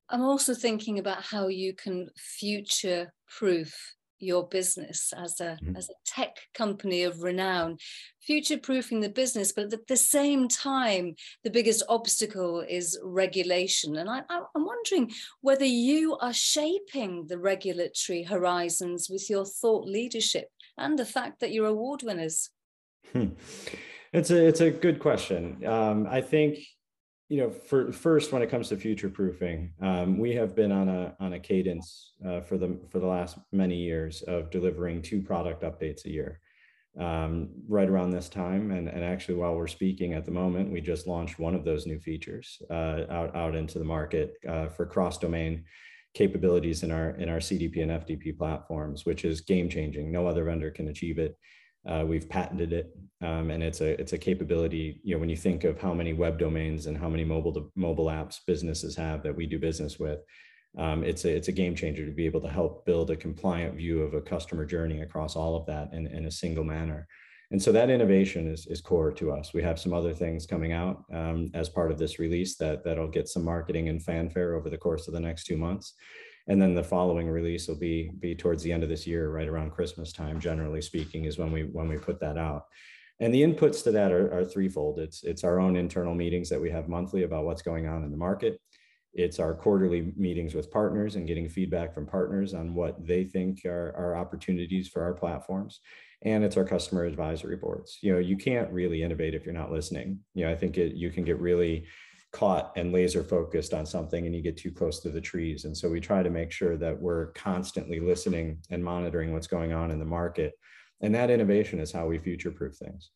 I'm 0.10 0.22
also 0.22 0.54
thinking 0.54 1.00
about 1.00 1.24
how 1.24 1.48
you 1.48 1.74
can 1.74 2.10
future 2.18 3.14
proof 3.30 3.76
your 4.20 4.48
business 4.48 5.14
as 5.16 5.40
a 5.40 5.58
mm-hmm. 5.62 5.76
as 5.76 5.90
a 5.90 5.94
tech 6.06 6.38
company 6.54 7.04
of 7.04 7.22
renown 7.22 7.78
future 8.22 8.58
proofing 8.58 9.00
the 9.00 9.10
business 9.10 9.52
but 9.52 9.72
at 9.72 9.88
the 9.88 9.98
same 9.98 10.48
time 10.48 11.14
the 11.44 11.50
biggest 11.50 11.84
obstacle 11.88 12.62
is 12.68 13.00
regulation 13.04 13.98
and 13.98 14.10
I, 14.10 14.22
i'm 14.30 14.67
wondering 14.92 15.12
whether 15.42 15.66
you 15.66 16.18
are 16.18 16.34
shaping 16.34 17.26
the 17.28 17.38
regulatory 17.38 18.24
horizons 18.24 19.10
with 19.10 19.30
your 19.30 19.46
thought 19.46 19.88
leadership 19.88 20.50
and 20.78 20.98
the 20.98 21.06
fact 21.06 21.40
that 21.40 21.52
you're 21.52 21.68
award 21.68 22.04
winners 22.04 22.50
hmm. 23.14 23.28
it's 24.14 24.32
a 24.32 24.48
it's 24.48 24.62
a 24.62 24.72
good 24.72 25.00
question 25.00 25.66
um, 25.66 26.08
i 26.10 26.22
think 26.22 26.60
you 27.30 27.42
know, 27.42 27.50
for 27.50 27.92
first, 27.92 28.32
when 28.32 28.42
it 28.42 28.50
comes 28.50 28.70
to 28.70 28.78
future 28.78 29.10
proofing, 29.10 29.74
um, 29.82 30.18
we 30.18 30.34
have 30.36 30.56
been 30.56 30.72
on 30.72 30.88
a 30.88 31.14
on 31.20 31.34
a 31.34 31.40
cadence 31.40 32.14
uh, 32.26 32.40
for 32.40 32.58
the 32.58 32.80
for 32.90 33.00
the 33.00 33.06
last 33.06 33.38
many 33.52 33.76
years 33.76 34.22
of 34.22 34.50
delivering 34.50 35.02
two 35.02 35.22
product 35.22 35.64
updates 35.64 36.06
a 36.06 36.10
year. 36.10 36.40
Um, 37.00 37.50
right 37.68 37.88
around 37.88 38.10
this 38.10 38.30
time. 38.30 38.72
And, 38.72 38.88
and 38.88 39.04
actually, 39.04 39.36
while 39.36 39.56
we're 39.56 39.68
speaking 39.68 40.14
at 40.14 40.26
the 40.26 40.32
moment, 40.32 40.72
we 40.72 40.82
just 40.82 41.08
launched 41.08 41.40
one 41.40 41.56
of 41.56 41.64
those 41.64 41.86
new 41.86 42.00
features 42.00 42.62
uh, 42.70 43.04
out, 43.10 43.36
out 43.36 43.56
into 43.56 43.80
the 43.80 43.86
market 43.86 44.34
uh, 44.48 44.68
for 44.68 44.86
cross 44.86 45.18
domain 45.18 45.64
capabilities 46.14 46.82
in 46.82 46.92
our 46.92 47.12
in 47.12 47.30
our 47.30 47.38
CDP 47.38 47.84
and 47.84 47.92
FDP 47.92 48.38
platforms, 48.38 49.06
which 49.06 49.24
is 49.24 49.42
game 49.42 49.70
changing. 49.70 50.12
No 50.12 50.28
other 50.28 50.46
vendor 50.46 50.72
can 50.72 50.88
achieve 50.88 51.20
it. 51.20 51.38
Uh, 51.88 52.04
we've 52.06 52.28
patented 52.28 52.74
it, 52.74 52.90
um, 53.22 53.52
and 53.52 53.62
it's 53.62 53.82
a 53.82 54.00
it's 54.02 54.14
a 54.14 54.18
capability. 54.18 55.00
You 55.04 55.14
know, 55.14 55.20
when 55.20 55.30
you 55.30 55.38
think 55.38 55.64
of 55.64 55.80
how 55.80 55.94
many 55.94 56.14
web 56.14 56.40
domains 56.40 56.88
and 56.88 56.98
how 56.98 57.10
many 57.10 57.24
mobile 57.24 57.72
mobile 57.76 58.08
apps 58.08 58.40
businesses 58.46 58.96
have 58.96 59.22
that 59.24 59.36
we 59.36 59.46
do 59.46 59.60
business 59.60 60.00
with, 60.00 60.20
um, 60.78 61.04
it's 61.04 61.26
a 61.26 61.36
it's 61.36 61.48
a 61.48 61.54
game 61.54 61.76
changer 61.76 62.06
to 62.06 62.12
be 62.12 62.26
able 62.26 62.42
to 62.42 62.50
help 62.50 62.86
build 62.86 63.10
a 63.10 63.16
compliant 63.16 63.76
view 63.76 64.02
of 64.04 64.14
a 64.14 64.22
customer 64.22 64.66
journey 64.66 65.02
across 65.02 65.36
all 65.36 65.56
of 65.56 65.66
that 65.66 65.92
in, 65.94 66.08
in 66.08 66.26
a 66.26 66.32
single 66.32 66.64
manner. 66.64 67.08
And 67.50 67.62
so 67.62 67.72
that 67.72 67.90
innovation 67.90 68.48
is, 68.48 68.68
is 68.68 68.82
core 68.82 69.12
to 69.14 69.32
us. 69.32 69.54
We 69.54 69.64
have 69.64 69.80
some 69.80 69.94
other 69.94 70.14
things 70.14 70.46
coming 70.46 70.74
out 70.74 71.06
um, 71.14 71.50
as 71.54 71.70
part 71.70 71.92
of 71.92 71.98
this 71.98 72.20
release 72.20 72.58
that 72.58 72.84
that'll 72.84 73.08
get 73.08 73.30
some 73.30 73.46
marketing 73.46 73.88
and 73.88 74.04
fanfare 74.04 74.56
over 74.56 74.70
the 74.70 74.78
course 74.78 75.08
of 75.08 75.14
the 75.14 75.20
next 75.22 75.46
two 75.46 75.56
months. 75.56 75.94
And 76.50 76.62
then 76.62 76.76
the 76.76 76.84
following 76.84 77.30
release 77.30 77.68
will 77.68 77.80
be 77.80 78.12
be 78.20 78.36
towards 78.36 78.64
the 78.64 78.72
end 78.72 78.84
of 78.84 78.90
this 78.90 79.08
year, 79.08 79.30
right 79.30 79.48
around 79.48 79.72
Christmas 79.72 80.14
time, 80.14 80.40
generally 80.40 80.82
speaking, 80.82 81.26
is 81.26 81.38
when 81.38 81.52
we 81.52 81.64
when 81.64 81.88
we 81.88 81.98
put 81.98 82.20
that 82.20 82.38
out. 82.38 82.66
And 83.20 83.34
the 83.34 83.42
inputs 83.42 83.84
to 83.84 83.92
that 83.92 84.12
are, 84.12 84.32
are 84.32 84.46
threefold. 84.46 85.00
It's 85.00 85.24
it's 85.24 85.44
our 85.44 85.60
own 85.60 85.76
internal 85.76 86.14
meetings 86.14 86.50
that 86.50 86.62
we 86.62 86.70
have 86.70 86.88
monthly 86.88 87.24
about 87.24 87.46
what's 87.46 87.62
going 87.62 87.88
on 87.88 88.04
in 88.04 88.12
the 88.12 88.18
market. 88.18 88.62
It's 89.14 89.40
our 89.40 89.54
quarterly 89.54 90.14
meetings 90.16 90.54
with 90.54 90.72
partners 90.72 91.16
and 91.16 91.28
getting 91.28 91.50
feedback 91.50 91.94
from 91.94 92.06
partners 92.06 92.54
on 92.54 92.76
what 92.76 93.06
they 93.06 93.24
think 93.24 93.66
are, 93.66 93.94
are 93.98 94.16
opportunities 94.16 94.88
for 94.88 95.04
our 95.04 95.14
platforms. 95.14 95.80
And 96.22 96.44
it's 96.44 96.58
our 96.58 96.66
customer 96.66 97.06
advisory 97.06 97.56
boards. 97.56 97.98
You 98.02 98.14
know, 98.14 98.20
you 98.20 98.38
can't 98.38 98.72
really 98.72 99.04
innovate 99.04 99.34
if 99.34 99.46
you're 99.46 99.54
not 99.54 99.72
listening. 99.72 100.20
You 100.34 100.46
know, 100.46 100.52
I 100.52 100.56
think 100.56 100.78
it, 100.78 100.96
you 100.96 101.10
can 101.10 101.24
get 101.24 101.40
really 101.40 101.86
caught 102.32 102.74
and 102.76 102.92
laser 102.92 103.24
focused 103.24 103.74
on 103.74 103.86
something 103.86 104.26
and 104.26 104.36
you 104.36 104.42
get 104.42 104.58
too 104.58 104.72
close 104.72 105.00
to 105.00 105.10
the 105.10 105.22
trees. 105.22 105.66
And 105.66 105.76
so 105.76 105.90
we 105.90 106.00
try 106.00 106.22
to 106.22 106.30
make 106.30 106.52
sure 106.52 106.78
that 106.78 107.00
we're 107.00 107.28
constantly 107.32 108.00
listening 108.00 108.60
and 108.70 108.84
monitoring 108.84 109.34
what's 109.34 109.48
going 109.48 109.74
on 109.74 109.92
in 109.92 110.00
the 110.00 110.06
market. 110.06 110.54
And 111.02 111.14
that 111.16 111.30
innovation 111.30 111.80
is 111.80 111.92
how 111.92 112.08
we 112.08 112.18
future 112.18 112.52
proof 112.52 112.76
things. 112.76 113.12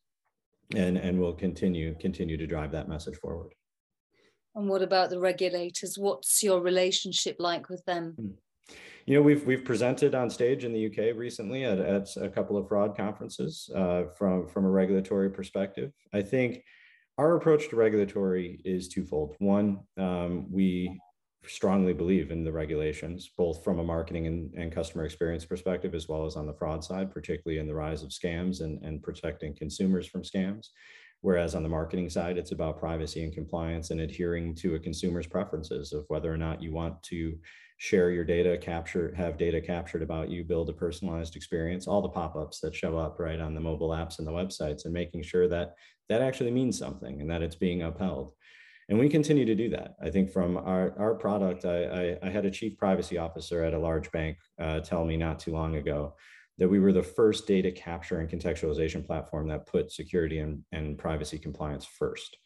And, 0.76 0.98
and 0.98 1.20
we'll 1.20 1.34
continue 1.34 1.96
continue 2.00 2.38
to 2.38 2.48
drive 2.48 2.72
that 2.72 2.88
message 2.88 3.18
forward. 3.18 3.54
And 4.56 4.68
what 4.68 4.82
about 4.82 5.10
the 5.10 5.20
regulators? 5.20 5.98
What's 5.98 6.44
your 6.44 6.62
relationship 6.62 7.38
like 7.40 7.70
with 7.70 7.84
them? 7.86 8.16
Hmm. 8.18 8.76
You 9.06 9.16
know, 9.16 9.24
we've 9.24 9.46
we've 9.46 9.66
presented 9.66 10.14
on 10.14 10.30
stage 10.30 10.64
in 10.64 10.74
the 10.74 10.86
UK 10.86 11.18
recently 11.18 11.64
at, 11.64 11.80
at 11.80 12.08
a 12.18 12.30
couple 12.30 12.56
of 12.56 12.68
fraud 12.68 12.96
conferences 12.96 13.70
uh, 13.76 14.04
from 14.16 14.48
from 14.48 14.66
a 14.66 14.70
regulatory 14.70 15.30
perspective. 15.30 15.92
I 16.14 16.22
think 16.22 16.64
our 17.18 17.36
approach 17.36 17.70
to 17.70 17.76
regulatory 17.76 18.62
is 18.64 18.88
twofold. 18.88 19.36
One, 19.40 19.80
um, 19.98 20.52
we 20.52 21.00
strongly 21.46 21.94
believe 21.94 22.32
in 22.32 22.44
the 22.44 22.52
regulations, 22.52 23.32
both 23.36 23.64
from 23.64 23.80
a 23.80 23.84
marketing 23.84 24.28
and, 24.28 24.54
and 24.54 24.72
customer 24.72 25.06
experience 25.06 25.46
perspective, 25.46 25.96
as 25.96 26.08
well 26.08 26.26
as 26.26 26.36
on 26.36 26.46
the 26.46 26.54
fraud 26.54 26.84
side, 26.84 27.12
particularly 27.12 27.60
in 27.60 27.68
the 27.68 27.74
rise 27.74 28.04
of 28.04 28.10
scams 28.10 28.62
and, 28.62 28.84
and 28.84 29.02
protecting 29.02 29.56
consumers 29.56 30.08
from 30.08 30.22
scams. 30.22 30.68
Whereas 31.22 31.54
on 31.54 31.64
the 31.64 31.70
marketing 31.70 32.10
side, 32.10 32.38
it's 32.38 32.52
about 32.52 32.80
privacy 32.80 33.24
and 33.24 33.32
compliance 33.32 33.92
and 33.92 34.02
adhering 34.02 34.56
to 34.56 34.76
a 34.76 34.80
consumer's 34.80 35.28
preferences 35.28 35.94
of 35.94 36.06
whether 36.08 36.34
or 36.34 36.38
not 36.38 36.62
you 36.64 36.74
want 36.74 37.02
to 37.04 37.38
share 37.78 38.12
your 38.12 38.24
data, 38.24 38.58
capture, 38.58 39.14
have 39.16 39.38
data 39.38 39.62
captured 39.62 40.02
about 40.02 40.30
you, 40.30 40.44
build 40.44 40.70
a 40.70 40.74
personalized 40.74 41.36
experience, 41.36 41.88
all 41.88 42.02
the 42.02 42.10
pop-ups 42.10 42.60
that 42.60 42.76
show 42.76 42.98
up 42.98 43.20
right 43.20 43.40
on 43.40 43.54
the 43.54 43.62
mobile 43.62 43.90
apps 43.90 44.20
and 44.20 44.28
the 44.28 44.32
websites, 44.32 44.86
and 44.86 44.94
making 44.94 45.22
sure 45.24 45.48
that 45.48 45.76
that 46.10 46.22
actually 46.22 46.52
means 46.52 46.78
something 46.78 47.22
and 47.22 47.30
that 47.30 47.42
it's 47.42 47.56
being 47.56 47.84
upheld. 47.84 48.34
And 48.90 49.00
we 49.00 49.08
continue 49.08 49.46
to 49.46 49.56
do 49.56 49.70
that. 49.70 49.96
I 50.04 50.10
think 50.10 50.32
from 50.32 50.58
our, 50.58 50.94
our 51.00 51.16
product, 51.16 51.66
I, 51.66 51.86
I, 51.86 52.18
I 52.24 52.30
had 52.30 52.46
a 52.46 52.52
chief 52.52 52.78
privacy 52.78 53.18
officer 53.18 53.64
at 53.64 53.74
a 53.74 53.80
large 53.80 54.12
bank 54.12 54.38
uh, 54.60 54.82
tell 54.82 55.06
me 55.06 55.18
not 55.18 55.40
too 55.40 55.52
long 55.52 55.76
ago 55.76 56.16
that 56.62 56.70
we 56.70 56.78
were 56.78 56.94
the 56.94 57.02
first 57.02 57.48
data 57.48 57.72
capture 57.72 58.20
and 58.20 58.30
contextualization 58.30 59.04
platform 59.04 59.48
that 59.48 59.66
put 59.66 59.92
security 59.92 60.38
and, 60.38 60.62
and 60.72 60.96
privacy 60.96 61.40
compliance 61.40 61.86
first. 61.86 62.38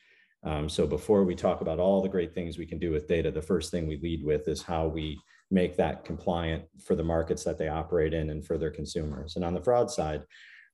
Um, 0.45 0.69
so 0.69 0.87
before 0.87 1.25
we 1.25 1.35
talk 1.35 1.59
about 1.59 1.79
all 1.79 2.01
the 2.01 2.07
great 2.07 2.33
things 2.33 2.57
we 2.57 2.65
can 2.65 2.79
do 2.79 2.91
with 2.91 3.09
data, 3.09 3.29
the 3.29 3.41
first 3.41 3.71
thing 3.71 3.87
we 3.87 3.97
lead 3.97 4.23
with 4.23 4.47
is 4.47 4.61
how 4.61 4.87
we 4.87 5.19
make 5.51 5.75
that 5.75 6.05
compliant 6.05 6.63
for 6.81 6.95
the 6.95 7.03
markets 7.03 7.43
that 7.43 7.57
they 7.57 7.67
operate 7.67 8.13
in 8.13 8.29
and 8.29 8.45
for 8.45 8.57
their 8.57 8.71
consumers. 8.71 9.35
And 9.35 9.43
on 9.43 9.53
the 9.53 9.61
fraud 9.61 9.91
side, 9.91 10.23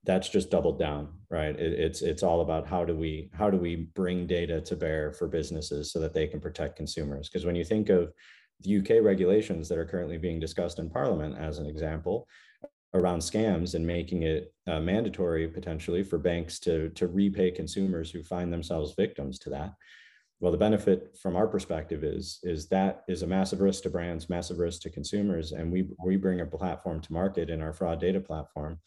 that's 0.04 0.30
just 0.30 0.52
doubled 0.52 0.78
down, 0.78 1.10
right? 1.32 1.60
It, 1.60 1.80
it's 1.80 2.04
it's 2.04 2.22
all 2.22 2.42
about 2.42 2.68
how 2.68 2.86
do 2.86 2.96
we 2.96 3.32
how 3.34 3.50
do 3.50 3.58
we 3.58 3.88
bring 3.96 4.28
data 4.28 4.62
to 4.62 4.76
bear 4.76 5.14
for 5.14 5.28
businesses 5.28 5.92
so 5.92 6.00
that 6.00 6.14
they 6.14 6.28
can 6.28 6.40
protect 6.40 6.76
consumers? 6.76 7.28
Because 7.28 7.48
when 7.48 7.56
you 7.56 7.64
think 7.64 7.90
of 7.90 8.14
the 8.60 8.78
UK 8.78 9.04
regulations 9.04 9.68
that 9.68 9.80
are 9.80 9.86
currently 9.86 10.20
being 10.20 10.40
discussed 10.40 10.78
in 10.78 10.92
Parliament, 10.92 11.40
as 11.40 11.58
an 11.58 11.66
example, 11.66 12.28
around 12.94 13.20
scams 13.20 13.74
and 13.76 13.86
making 13.86 14.24
it 14.24 14.54
uh, 14.68 14.80
mandatory 14.80 15.48
potentially 15.48 16.04
for 16.04 16.18
banks 16.18 16.60
to, 16.60 16.90
to 16.90 17.08
repay 17.08 17.50
consumers 17.52 18.12
who 18.12 18.22
find 18.22 18.52
themselves 18.52 18.94
victims 18.94 19.40
to 19.40 19.50
that. 19.50 19.74
Well, 20.40 20.52
the 20.52 20.58
benefit 20.58 21.16
from 21.22 21.36
our 21.36 21.48
perspective 21.48 22.04
is, 22.04 22.40
is 22.44 22.68
that 22.70 23.04
is 23.08 23.22
a 23.22 23.28
massive 23.28 23.62
risk 23.62 23.84
to 23.84 23.90
brands, 23.90 24.30
massive 24.30 24.58
risk 24.58 24.82
to 24.82 24.90
consumers. 24.90 25.52
And 25.52 25.72
we, 25.72 25.88
we 26.04 26.18
bring 26.18 26.42
a 26.42 26.46
platform 26.46 27.00
to 27.00 27.14
market 27.14 27.50
in 27.50 27.62
our 27.62 27.74
fraud 27.74 28.00
data 28.00 28.20
platform 28.20 28.80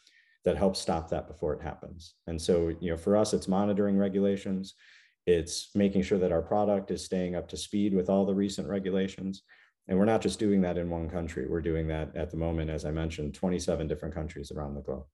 that 0.44 0.56
helps 0.56 0.80
stop 0.80 1.08
that 1.10 1.28
before 1.28 1.54
it 1.54 1.62
happens. 1.62 2.14
And 2.26 2.40
so, 2.40 2.74
you 2.80 2.90
know, 2.90 2.96
for 2.96 3.16
us, 3.16 3.32
it's 3.32 3.48
monitoring 3.48 3.96
regulations. 3.96 4.74
It's 5.26 5.70
making 5.74 6.02
sure 6.02 6.18
that 6.18 6.32
our 6.32 6.42
product 6.42 6.90
is 6.90 7.04
staying 7.04 7.36
up 7.36 7.48
to 7.48 7.56
speed 7.56 7.94
with 7.94 8.10
all 8.10 8.26
the 8.26 8.34
recent 8.34 8.68
regulations 8.68 9.42
and 9.88 9.98
we're 9.98 10.04
not 10.04 10.22
just 10.22 10.38
doing 10.38 10.62
that 10.62 10.78
in 10.78 10.88
one 10.88 11.10
country. 11.10 11.46
We're 11.46 11.60
doing 11.60 11.88
that 11.88 12.16
at 12.16 12.30
the 12.30 12.36
moment, 12.36 12.70
as 12.70 12.84
I 12.84 12.90
mentioned, 12.90 13.34
27 13.34 13.86
different 13.86 14.14
countries 14.14 14.50
around 14.50 14.74
the 14.74 14.80
globe. 14.80 15.04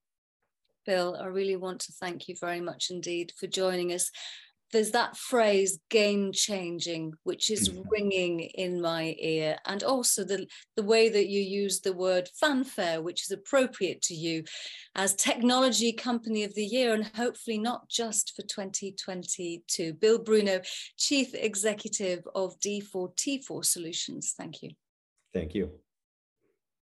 Bill, 0.87 1.17
I 1.21 1.27
really 1.27 1.57
want 1.57 1.81
to 1.83 1.93
thank 1.93 2.29
you 2.29 2.35
very 2.41 2.61
much 2.61 2.91
indeed 2.91 3.33
for 3.37 3.47
joining 3.47 3.93
us 3.93 4.11
there's 4.73 4.91
that 4.93 5.17
phrase 5.17 5.79
game 5.91 6.33
changing 6.33 7.13
which 7.25 7.51
is 7.51 7.69
mm-hmm. 7.69 7.89
ringing 7.91 8.41
in 8.41 8.81
my 8.81 9.15
ear. 9.19 9.57
And 9.67 9.83
also 9.83 10.25
the 10.25 10.47
the 10.77 10.83
way 10.83 11.09
that 11.09 11.29
you 11.29 11.41
use 11.41 11.81
the 11.81 11.93
word 11.93 12.29
fanfare 12.41 13.03
which 13.03 13.23
is 13.23 13.31
appropriate 13.31 14.03
to 14.03 14.15
you 14.15 14.45
as 14.95 15.15
technology 15.15 15.93
company 15.93 16.45
of 16.45 16.55
the 16.55 16.65
year 16.65 16.95
and 16.95 17.05
hopefully 17.15 17.59
not 17.59 17.89
just 17.89 18.35
for 18.35 18.43
2022 18.43 19.95
bill 19.95 20.19
bruno 20.19 20.61
chief 20.97 21.35
executive 21.35 22.27
of 22.35 22.59
d4t4 22.61 23.65
solutions. 23.65 24.35
Thank 24.37 24.63
you. 24.63 24.71
Thank 25.33 25.55
you 25.55 25.71